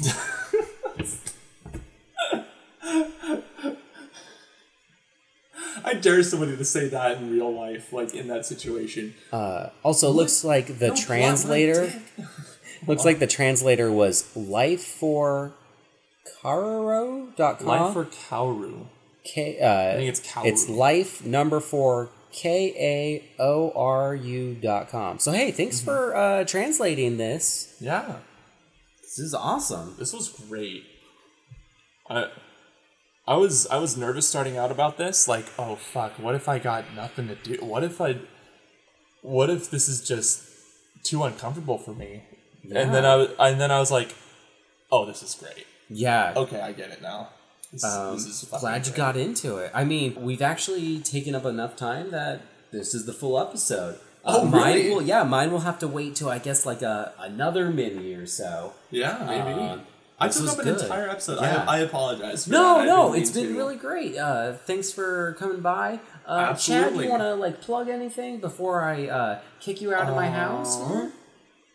[5.84, 9.14] I dare somebody to say that in real life, like in that situation.
[9.32, 11.92] Uh, also, looks like the my translator
[12.86, 15.52] looks like the translator was life for
[16.42, 17.66] Kararo.com.
[17.66, 18.86] Life for Kauru.
[19.24, 20.46] K, uh, I think it's Kaoru.
[20.46, 22.74] It's life number four K
[23.38, 25.18] A O R U dot com.
[25.18, 25.86] So hey, thanks Mm-hmm.
[25.86, 27.74] for uh, translating this.
[27.80, 28.16] Yeah,
[29.00, 29.96] This is awesome.
[29.98, 30.84] this was great.
[32.10, 32.26] I,
[33.26, 35.26] I was I was nervous starting out about this.
[35.28, 37.64] Like, oh fuck, what if I got nothing to do?
[37.64, 38.18] What if I,
[39.22, 40.44] what if this is just
[41.02, 42.24] too uncomfortable for me?
[42.64, 44.14] And then I was, and then I was like,
[44.90, 45.66] oh, this is great.
[45.88, 46.32] Yeah.
[46.36, 47.28] Okay, I get it now.
[47.72, 48.96] This, Um, this glad you great.
[48.96, 49.70] got into it.
[49.74, 52.40] I mean, we've actually taken up enough time that
[52.72, 53.96] this is the full episode.
[54.24, 54.90] Uh, Oh, mine really?
[54.90, 58.26] will, yeah, mine will have to wait till I guess like a another mini or
[58.26, 58.72] so.
[58.90, 59.60] Yeah, maybe.
[59.60, 59.78] Uh,
[60.18, 60.80] I this took up an good.
[60.82, 61.40] entire episode.
[61.40, 61.64] Yeah.
[61.66, 62.46] I, I apologize.
[62.46, 62.86] No, that.
[62.86, 63.56] No, it's been to.
[63.56, 64.16] really great.
[64.16, 66.00] Uh, thanks for coming by.
[66.24, 67.04] Uh, Chad, Absolutely.
[67.06, 70.76] you want to like plug anything before I uh, kick you out of my house?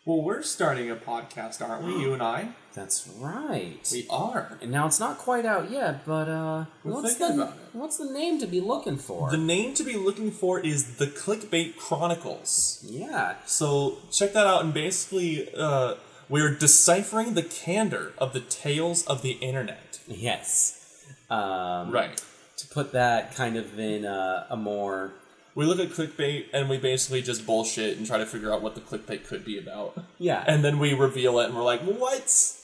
[0.06, 1.92] Well, we're starting a podcast, aren't we?
[2.00, 2.48] You and I.
[2.72, 3.76] That's right.
[3.92, 4.56] We are.
[4.62, 7.62] And now it's not quite out yet, but uh, We're what's thinking the about it.
[7.74, 9.30] what's the name to be looking for?
[9.30, 12.84] The name to be looking for is the Clickbait Chronicles.
[12.88, 15.96] yeah, So check that out, and basically, uh,
[16.30, 19.98] we're deciphering the candor of the tales of the internet.
[20.06, 21.04] yes.
[21.28, 22.22] Um, Right.
[22.58, 25.12] To put that kind of in a, a more
[25.54, 28.74] We look at clickbait and we basically just bullshit and try to figure out what
[28.76, 29.98] the clickbait could be about.
[30.18, 30.44] Yeah.
[30.46, 32.54] And then we reveal it and we're like, what?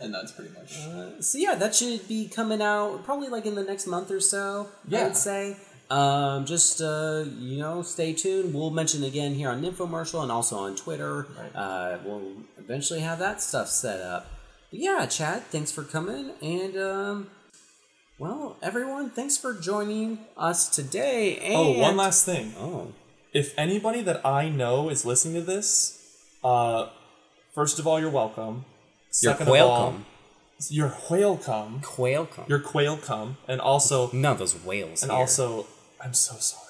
[0.00, 1.24] And that's pretty much.
[1.24, 4.68] So yeah, that should be coming out probably like in the next month or so.
[4.86, 5.04] I Yeah.
[5.04, 5.56] would say.
[5.88, 8.52] Um, just uh, you know, stay tuned.
[8.54, 11.26] We'll mention again here on Infomercial and also on Twitter.
[11.38, 11.54] Right.
[11.54, 14.26] Uh, we'll eventually have that stuff set up.
[14.70, 17.30] But yeah, Chad, thanks for coming, and um,
[18.18, 21.36] well, everyone, thanks for joining us today.
[21.38, 22.54] And oh, one last thing.
[22.58, 22.92] Oh,
[23.32, 26.02] If anybody that I know is listening to this,
[26.42, 26.88] uh,
[27.54, 28.64] first of all, you're welcome.
[29.22, 30.06] you're Second of all, welcome.
[30.68, 31.82] you're whalecome.
[31.82, 32.44] Quail come.
[32.48, 33.36] You're quailcome.
[33.46, 35.02] And also, None of those whales.
[35.04, 35.20] and here.
[35.20, 35.66] also,
[36.06, 36.62] I'm so sorry.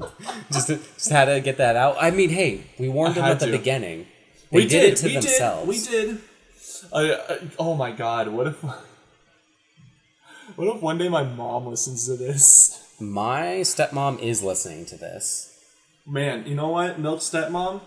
[0.50, 1.98] just, just had to get that out.
[2.00, 3.52] I mean, hey, we warned them at the to.
[3.52, 4.06] beginning.
[4.50, 5.86] They we did, did, it to we themselves.
[5.86, 6.22] Did, we did.
[6.94, 8.28] I, I, oh my god!
[8.28, 8.64] What if?
[10.56, 12.96] What if one day my mom listens to this?
[13.00, 15.56] My stepmom is listening to this.
[16.04, 17.80] Man, you know what, Milk Stepmom.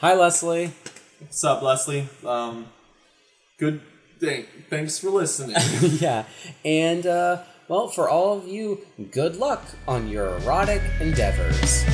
[0.00, 0.72] Hi, Leslie.
[1.18, 2.08] What's up, Leslie?
[2.26, 2.66] Um,
[3.58, 3.80] good.
[4.22, 5.56] Thank, thanks for listening.
[6.00, 6.26] yeah,
[6.64, 11.84] and uh, well, for all of you, good luck on your erotic endeavors.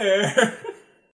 [0.00, 0.58] Anywhere.